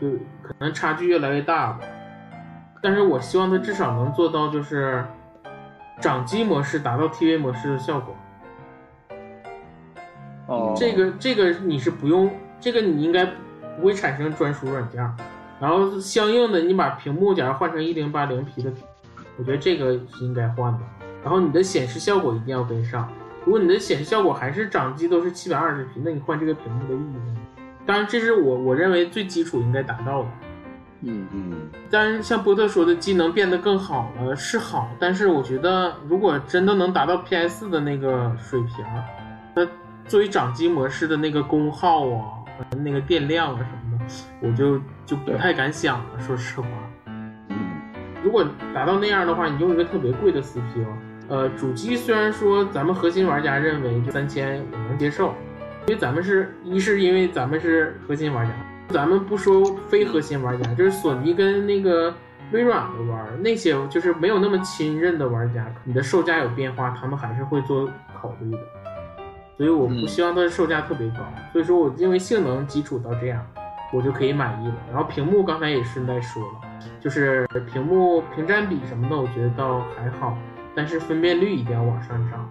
[0.00, 0.10] 就
[0.42, 1.80] 可能差距越来越大吧。
[2.80, 5.04] 但是我希望它至少能做到就是
[6.00, 8.16] 掌机模式达到 TV 模式的效果。
[10.46, 12.30] 哦，这个这个你是不用，
[12.60, 13.26] 这个你应该
[13.76, 15.12] 不会产生专属软件儿，
[15.60, 18.72] 然后相应的你把屏幕假如换成一零八零 P 的，
[19.36, 20.80] 我觉得这个是应该换的。
[21.22, 23.10] 然后你的显示效果一定要跟上，
[23.44, 27.36] 如果你的显示效果还是掌机都是七百二十 P，那你换这个屏幕的意义呢？
[27.84, 30.28] 当然，这是我我认为最基础应该达到的。
[31.00, 38.84] 嗯嗯，当然，像波特说的，机能变得更好了是好，但是我觉得如果真的能达到 PS 的那个水平，
[39.54, 39.64] 那
[40.06, 42.24] 作为掌机模式的那个功耗啊、
[42.76, 43.87] 那个电量啊什么的，
[44.40, 46.18] 我就就不太敢想了。
[46.18, 46.66] 说实话，
[47.06, 47.32] 嗯，
[48.22, 48.44] 如果
[48.74, 50.86] 达到那样的话，你用一个特别贵的 CPU，
[51.28, 55.34] 呃，主机虽然说咱们核心玩家认为就三千我能接受，
[55.86, 58.52] 因为咱们是一是因为咱们是核心玩家，
[58.88, 62.14] 咱们不说非核心玩家，就是索尼跟那个
[62.52, 67.88] 微软的玩儿那些就是没有那么亲任的玩家，你的售价有变化，他们还是会做
[68.20, 68.58] 考虑的。
[69.58, 71.16] 所以我不嗯希望它的售价特别高，
[71.52, 73.44] 所以说我因为性能基础到这样，
[73.92, 74.74] 我就可以满意了。
[74.90, 76.60] 然后屏幕刚才也顺带说了，
[77.00, 80.36] 就是屏幕屏占比什么的，我觉得倒还好，
[80.74, 82.50] 但是分辨率一定要往上涨。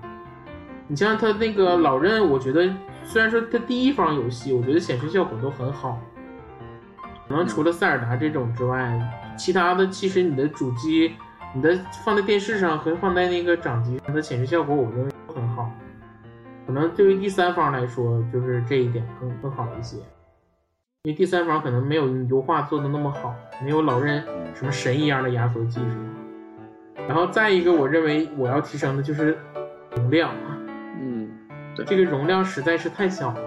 [0.88, 2.70] 你像它那个老任，我觉得
[3.04, 6.00] 虽然说它第一方游戏，我觉得显示效果都很好，
[7.28, 8.98] 可能除了塞尔达这种之外，
[9.38, 11.14] 其他的其实你的主机、
[11.54, 15.70] 你的放在电视上和放在那个掌机上的显示效果，我认为都很好。
[16.66, 19.98] 可能对于第三方来说，就是这一点更更好一些，
[21.08, 23.34] 因为第三方可能没有优化做的那么好，
[23.64, 24.22] 没有老任
[24.54, 25.86] 什么神一样的压缩技术。
[27.08, 29.38] 然后再一个，我认为我要提升的就是
[29.96, 30.32] 容量，
[31.00, 31.30] 嗯，
[31.86, 33.40] 这个容量实在是太小了。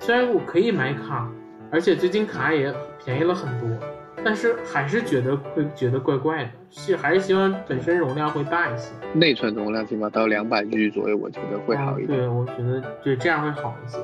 [0.00, 1.30] 虽然我可以买卡，
[1.70, 2.74] 而且最近卡也
[3.04, 3.68] 便宜了很多，
[4.24, 12.18] 但是还是觉得会觉得怪怪的，是还是希望本身容量会大一些，内存容量起码到两百 G 左右，我觉得会好一点。
[12.18, 13.98] 嗯对，我觉得对这样会好一些。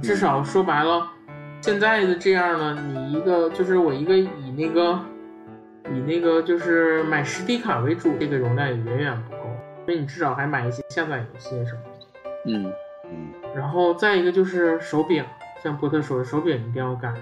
[0.00, 1.04] 至少说白了，
[1.60, 4.98] 现在的这样呢，你一个就是我一个以那个
[5.92, 9.42] 以那个就是买实体卡为主，这个容量也远远不够，
[9.84, 12.06] 所以你至少还买一些下载游戏什么的。
[12.46, 12.72] 嗯，
[13.04, 15.24] 嗯，然后再一个就是手柄，
[15.62, 17.12] 像波特说的，手柄一定要改。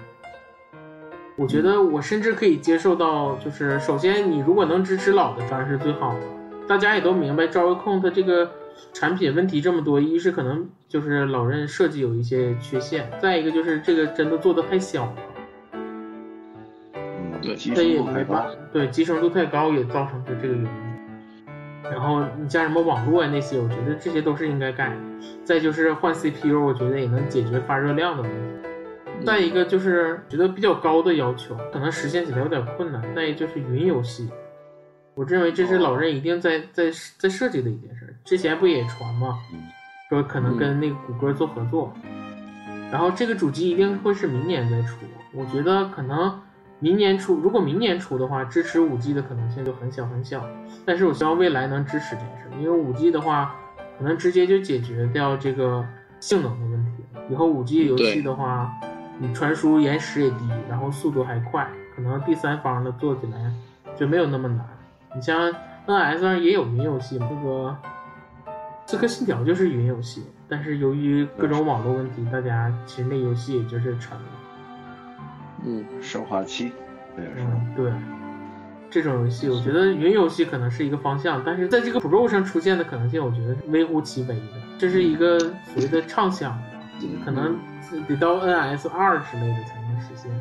[1.35, 6.19] 我觉得我甚至可以接受到，就是首先你如果能支持老的，当然是最好的。
[6.67, 8.49] 大家也都明白 Joy-Con 它这个
[8.93, 15.15] 产品问题这么多，一是可能就是老任设计有一些缺陷，再一个就是这个真的做的太小了，
[16.93, 20.69] 嗯，对集它也成度太高没办，对集成度太高也造成的这个原因。
[21.83, 24.97] 然后你像什么网络啊那些，我觉得这些都是应该改。
[25.43, 28.37] 再就是换 CPU，我觉得也能解决发热量的问题。
[29.25, 33.01] 再一个就是觉得比较高的要求，可能实现起来有点困难。
[33.15, 34.29] 再一个就是云游戏，
[35.15, 38.06] 我认为这是老任一定在在在设计的一件事儿。
[38.27, 39.39] 之前不也传吗？
[39.53, 39.63] 嗯
[40.09, 41.93] 说可能跟那个谷歌做合作，
[42.89, 44.95] 然后这个主机一定会是明年再出。
[45.33, 46.39] 我觉得可能
[46.79, 50.45] 明年出，如果明年出的话，支持五 G 的可能性就很小很小。
[50.85, 53.53] 但是我希望未来能支持这件事，因为五 G 的话，
[53.97, 55.85] 可能直接就解决掉这个
[56.21, 57.03] 性能的问题。
[57.29, 58.71] 以后五 G 游戏的话，
[59.19, 63.51] 你传输延时也低，然后速度还快，可能第三方的做起来
[63.97, 64.65] 就没有那么难。
[65.13, 65.53] 你像
[65.85, 67.69] NS 上也有云游戏嘛，那个
[68.87, 74.23] 《刺客信条》就是云游戏，但是由于各种网络问题，大家其实那游戏也就是沉了。
[75.65, 76.71] 嗯，生化七，
[77.13, 77.35] 这也是。
[77.39, 77.91] 嗯，对，
[78.89, 84.41] 这种游戏，我觉得云游戏可能是一个方向，但是在这个 Pro 上出现的可能性，我觉得是微乎其微的。
[84.77, 86.57] 这是一个所谓的畅想，
[86.97, 87.59] 这个可能
[88.07, 90.31] 得到 NS 二之类的才能实现。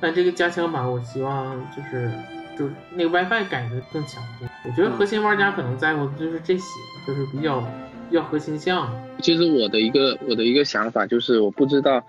[0.00, 2.12] 但这个加强版，我希望就是
[2.56, 4.48] 就是那个 WiFi 改的更强劲。
[4.64, 6.64] 我觉得核心玩家可能在乎的就是这些，
[7.04, 7.60] 就是比较
[8.08, 8.90] 比较核心项。
[9.20, 12.02] 其实我的一个我的一个想法就是，我不知道，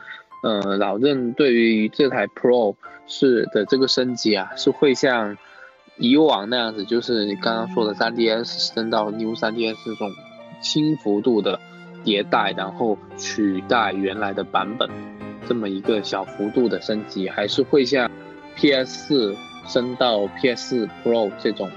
[0.43, 2.75] 呃，老任对于这台 Pro
[3.07, 5.37] 是的这个升级啊，是会像
[5.97, 10.09] 以往那样子，就是你刚刚说的 3DS 升到 New 3DS 这种
[10.61, 11.59] 轻幅度的
[12.05, 14.89] 迭代，然后取代原来的版本
[15.47, 18.09] 这么一个小幅度的升级，还是会像
[18.55, 19.35] PS 4
[19.67, 21.69] 升到 PS 4 Pro 这种，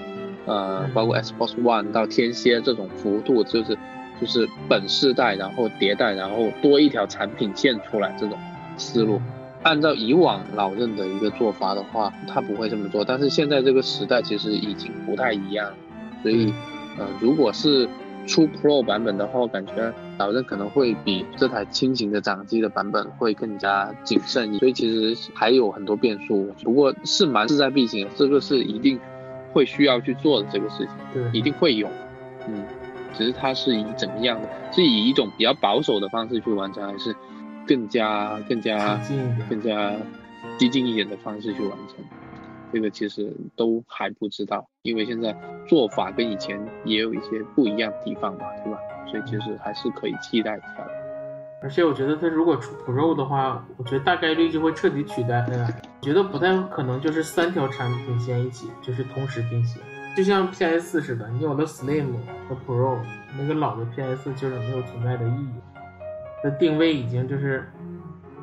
[0.46, 3.76] 呃，包括 Xbox One 到天蝎这种幅度，就是
[4.22, 8.38] 就是本世代，然后迭代，然后多一条产品线出来这种
[8.76, 9.20] 思路。
[9.64, 13.04] 按照以往老任的一个做法的话，他不会这么做。
[13.04, 15.74] 但是现在这个时代其实已经不太一样了，
[16.22, 16.54] 所以，
[16.96, 17.88] 呃，如果是
[18.28, 24.56] 出 Pro 版本的话，我感觉老任可能会比这台轻型的掌机的版本会更加谨慎。
[24.60, 29.00] 所以其实还有很多变数，不过是蛮势在必行的，这个是一定
[29.52, 30.88] 会需要去做的这个事情。
[31.12, 31.88] 对，一定会有，
[32.48, 32.64] 嗯，
[33.12, 37.14] 只是它是以怎么样的，是以一种比较保守的方式去完成，还是
[37.66, 39.92] 更加更加激进一点更加
[40.58, 42.04] 激进一点的方式去完成？
[42.72, 45.36] 这个其实都还不知道，因为现在
[45.68, 48.78] 做法跟以前也有一些不一样的地方嘛，对吧？
[49.10, 50.90] 所以其实还是可以期待一下的。
[51.62, 55.46] 而且我觉得它如果出 Pro 的话，我觉得大概率就会彻底取代。
[55.48, 59.80] 我觉得不太可能就是三条产品线一起就是同时并行，
[60.16, 62.12] 就像 PS 似的，你有了 Slim
[62.48, 62.98] 和 Pro，
[63.38, 65.54] 那个老的 PS 就是没有存在的意义。
[66.42, 67.70] 它定位已经就是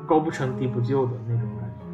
[0.06, 1.86] 高不成低不就的那种感觉。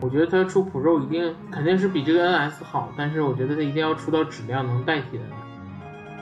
[0.00, 5.24] 我觉得它出 Pro 一定肯定是比这个 NS 好，但是我觉得它一定要出到质量能代替的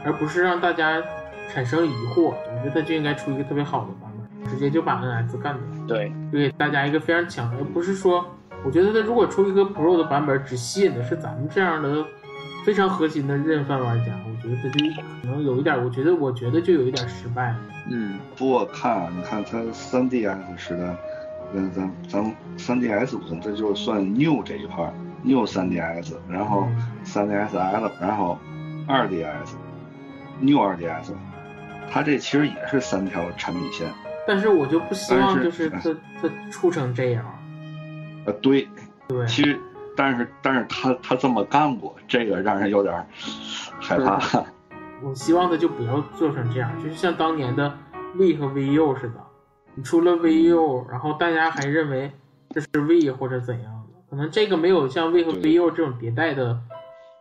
[0.04, 1.02] 而不是让大家
[1.50, 2.32] 产生疑惑。
[2.32, 5.86] 我觉得它就应该出一个特别好的版本，直接就把 NS 干掉。
[5.86, 8.24] 对，就给大家一个非常强，而不是说，
[8.64, 12.06] 我觉得它如果出一个 Pro 的版本，只吸引的是咱们这样的
[12.64, 17.56] 非常核心的认饭玩家，我觉得它就可能有一点，我觉得我觉得就有一点失败了。
[17.90, 20.96] 嗯，不过看啊，你看它 3DS 时代，
[21.52, 24.90] 跟咱咱 3DS 不算，这就算 New 这一块
[25.22, 26.66] ，New 3DS，然后
[27.04, 28.38] 3DSL，然后
[28.88, 31.12] 2DS，New 2DS，
[31.90, 33.86] 它这其实也是三条产品线。
[34.26, 35.80] 但是我就不希望就是它
[36.22, 37.24] 它出成这样。
[38.24, 38.66] 呃，对，
[39.06, 39.60] 对，其实
[39.96, 43.06] 但是但是他他这么干过，这个让人有点
[43.80, 44.18] 害怕。
[45.02, 47.76] 我希望他就不要做成这样，就是像当年的
[48.14, 49.14] V 和 VU 似的，
[49.74, 52.10] 你出了 VU，然后大家还认为
[52.50, 56.58] 这是 V 或者怎样的，可能这个没有像 V 和对 VU 这种迭代的，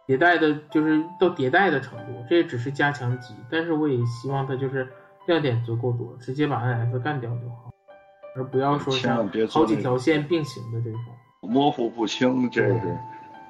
[0.08, 4.88] 迭代的就是到迭代的程度，这只是加强级，但是我也希望它就是
[5.26, 7.70] 亮点足够多，直接把 NS 干掉就好，
[8.38, 11.02] 而不要说像好几条线并行的这种。
[11.48, 12.98] 模糊不清，这是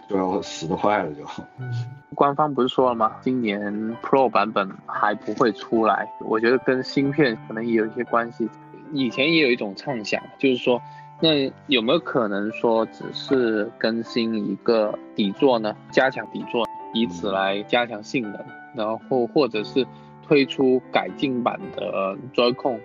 [0.07, 1.23] 对，我死得快了就。
[1.57, 1.71] 嗯，
[2.13, 3.15] 官方不是说了吗？
[3.21, 8.49] 今年 Pro 版本还不会出来，我觉得跟芯片可能也有一些关系。
[8.91, 10.81] 以前也有一种畅想，就是说，
[11.19, 15.75] 那有没有可能说只是更新一个底座呢？
[15.89, 18.39] 加强底座，以此来加强性能，
[18.75, 19.87] 然后或者是
[20.27, 22.79] 推出改进版的 Joy-Con，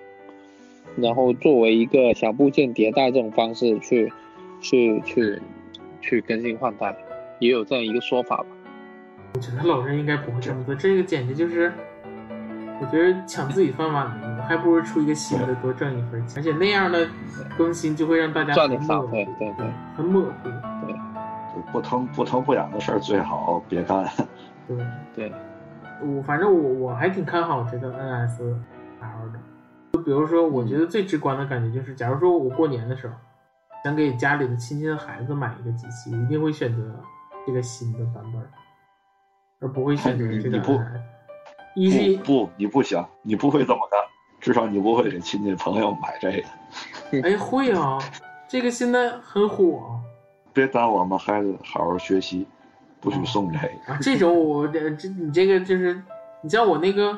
[0.97, 4.11] 然后作为一个小部件迭代这种方式去
[4.61, 5.41] 去去
[6.01, 6.97] 去更新换代，
[7.39, 8.47] 也有这样一个说法吧。
[9.35, 11.73] 我觉得老人应该不会这么做，这个简直就是，
[12.81, 17.07] 我觉得抢自己饭碗的还不如出一个新的多挣一份钱，而且那样的
[17.57, 20.49] 更新就会让大家很模糊对对对很模糊。
[21.55, 24.05] 就不疼不疼不痒的事儿最好别干。
[24.69, 24.77] 对，
[25.15, 25.33] 对，
[26.03, 28.53] 我反正我我还挺看好这个 NSL
[29.33, 29.41] 的。
[29.93, 33.15] 就比如说，我觉得最直观的感觉就是，假如说我过年的时候
[33.85, 36.83] 想给家里的亲戚的孩子买一个机器，一定会选择
[37.47, 38.43] 这个新的版本，
[39.61, 40.81] 而不会选择这个你不。
[41.75, 44.01] 一不不，你不行，你不会这么干，
[44.41, 46.43] 至少你不会给亲戚朋友买这
[47.13, 47.23] 个。
[47.23, 47.99] 哎会啊，
[48.49, 50.03] 这个现在很火啊。
[50.53, 52.45] 别耽误我们孩子好好学习，
[53.01, 53.93] 不许送这个。
[53.93, 56.03] 啊，这种我这这你这个就是，
[56.43, 57.17] 你像我那个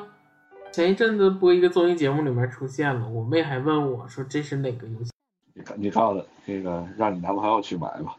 [0.71, 5.11] 前一阵子播一个综艺节目里面出现了，我妹还问我说这是哪个游戏？
[5.53, 8.15] 你告你告诉他，那个让你男朋友去买吧，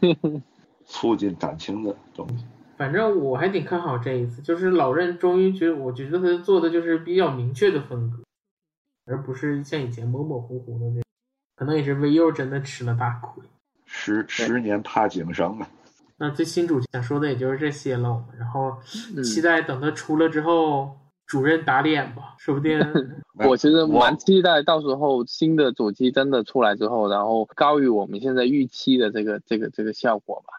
[0.86, 2.44] 促进感情的东西。
[2.76, 8.18] 反正我还挺看好这一次，就是老任终于觉得，我觉得他做的就是比较明确的风格，
[9.06, 11.02] 而不是像以前模模糊糊的那种。
[11.56, 13.44] 可能也是 VU 真的吃了大亏。
[13.86, 15.68] 十十年怕井绳啊！
[16.16, 18.76] 那最新主想说的也就是这些了，然后
[19.16, 20.96] 嗯期待等它出了之后，
[21.26, 22.78] 主任打脸吧，说不定
[23.48, 30.52] 我其实蛮期待到时候新的主机真的出来之后，然后高于我们现在预期的这个这个这个效果吧。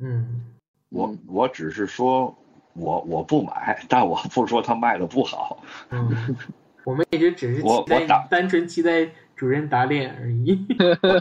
[0.00, 0.44] 嗯，
[0.88, 2.34] 我我只是说
[2.72, 5.62] 我我不买，但我不说他卖的不好。
[5.90, 6.36] 嗯，
[6.84, 9.06] 我们也就只是期待我我打单纯期待
[9.36, 10.66] 主任打脸而已。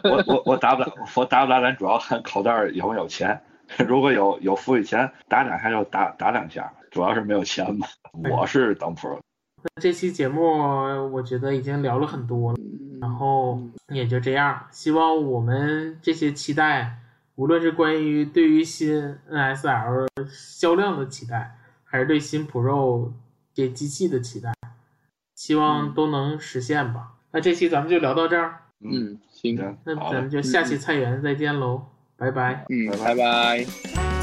[0.04, 3.42] 我我我打不打我打不打脸，主要看口袋儿有没有钱。
[3.86, 7.88] 如果有有富裕钱，打两下就打打两下，主要是没有钱嘛。
[8.32, 9.20] 我是等 pro，
[9.62, 10.44] 那这期节目
[11.12, 12.58] 我觉得已经聊了很多了，
[13.00, 14.68] 然后也就这样。
[14.72, 16.98] 希望我们这些期待，
[17.36, 23.12] 无论是关于对于新 NSL 销量的期待，还是对新 Pro
[23.54, 24.52] 这机器的期待，
[25.36, 27.14] 希望都能实现吧。
[27.32, 31.84] 那这期咱们就聊到这儿，嗯，行，行那，咱们就下期菜园再见喽，
[32.16, 32.66] 拜拜。
[32.70, 34.17] 嗯，拜拜拜。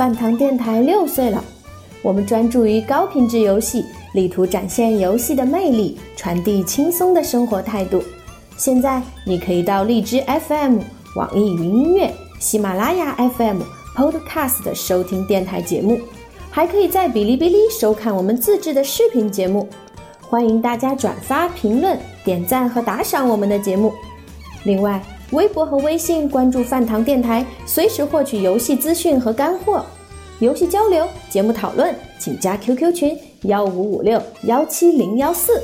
[0.00, 1.44] 饭堂电台六岁了，
[2.00, 3.84] 我们专注于高品质游戏，
[4.14, 8.02] 力图展现游戏的魅力，传递轻松的生活态度。
[8.56, 10.78] 现在你可以到荔枝 FM、
[11.16, 13.60] 网易云音乐、喜马拉雅 FM、
[13.94, 16.00] Podcast 收听电台节目，
[16.50, 19.68] 还可以在哔哩哔哩收看我们自制的视频节目。
[20.22, 23.92] 欢迎大家转发、评论、点赞和打赏我们的节目。
[24.64, 24.98] 另外，
[25.32, 29.84] 微博和微信关注饭堂电台，随时获取游戏资讯和干货。
[30.40, 35.60] 游戏交流、节目讨论，请加 QQ 群幺五五六幺七零幺四。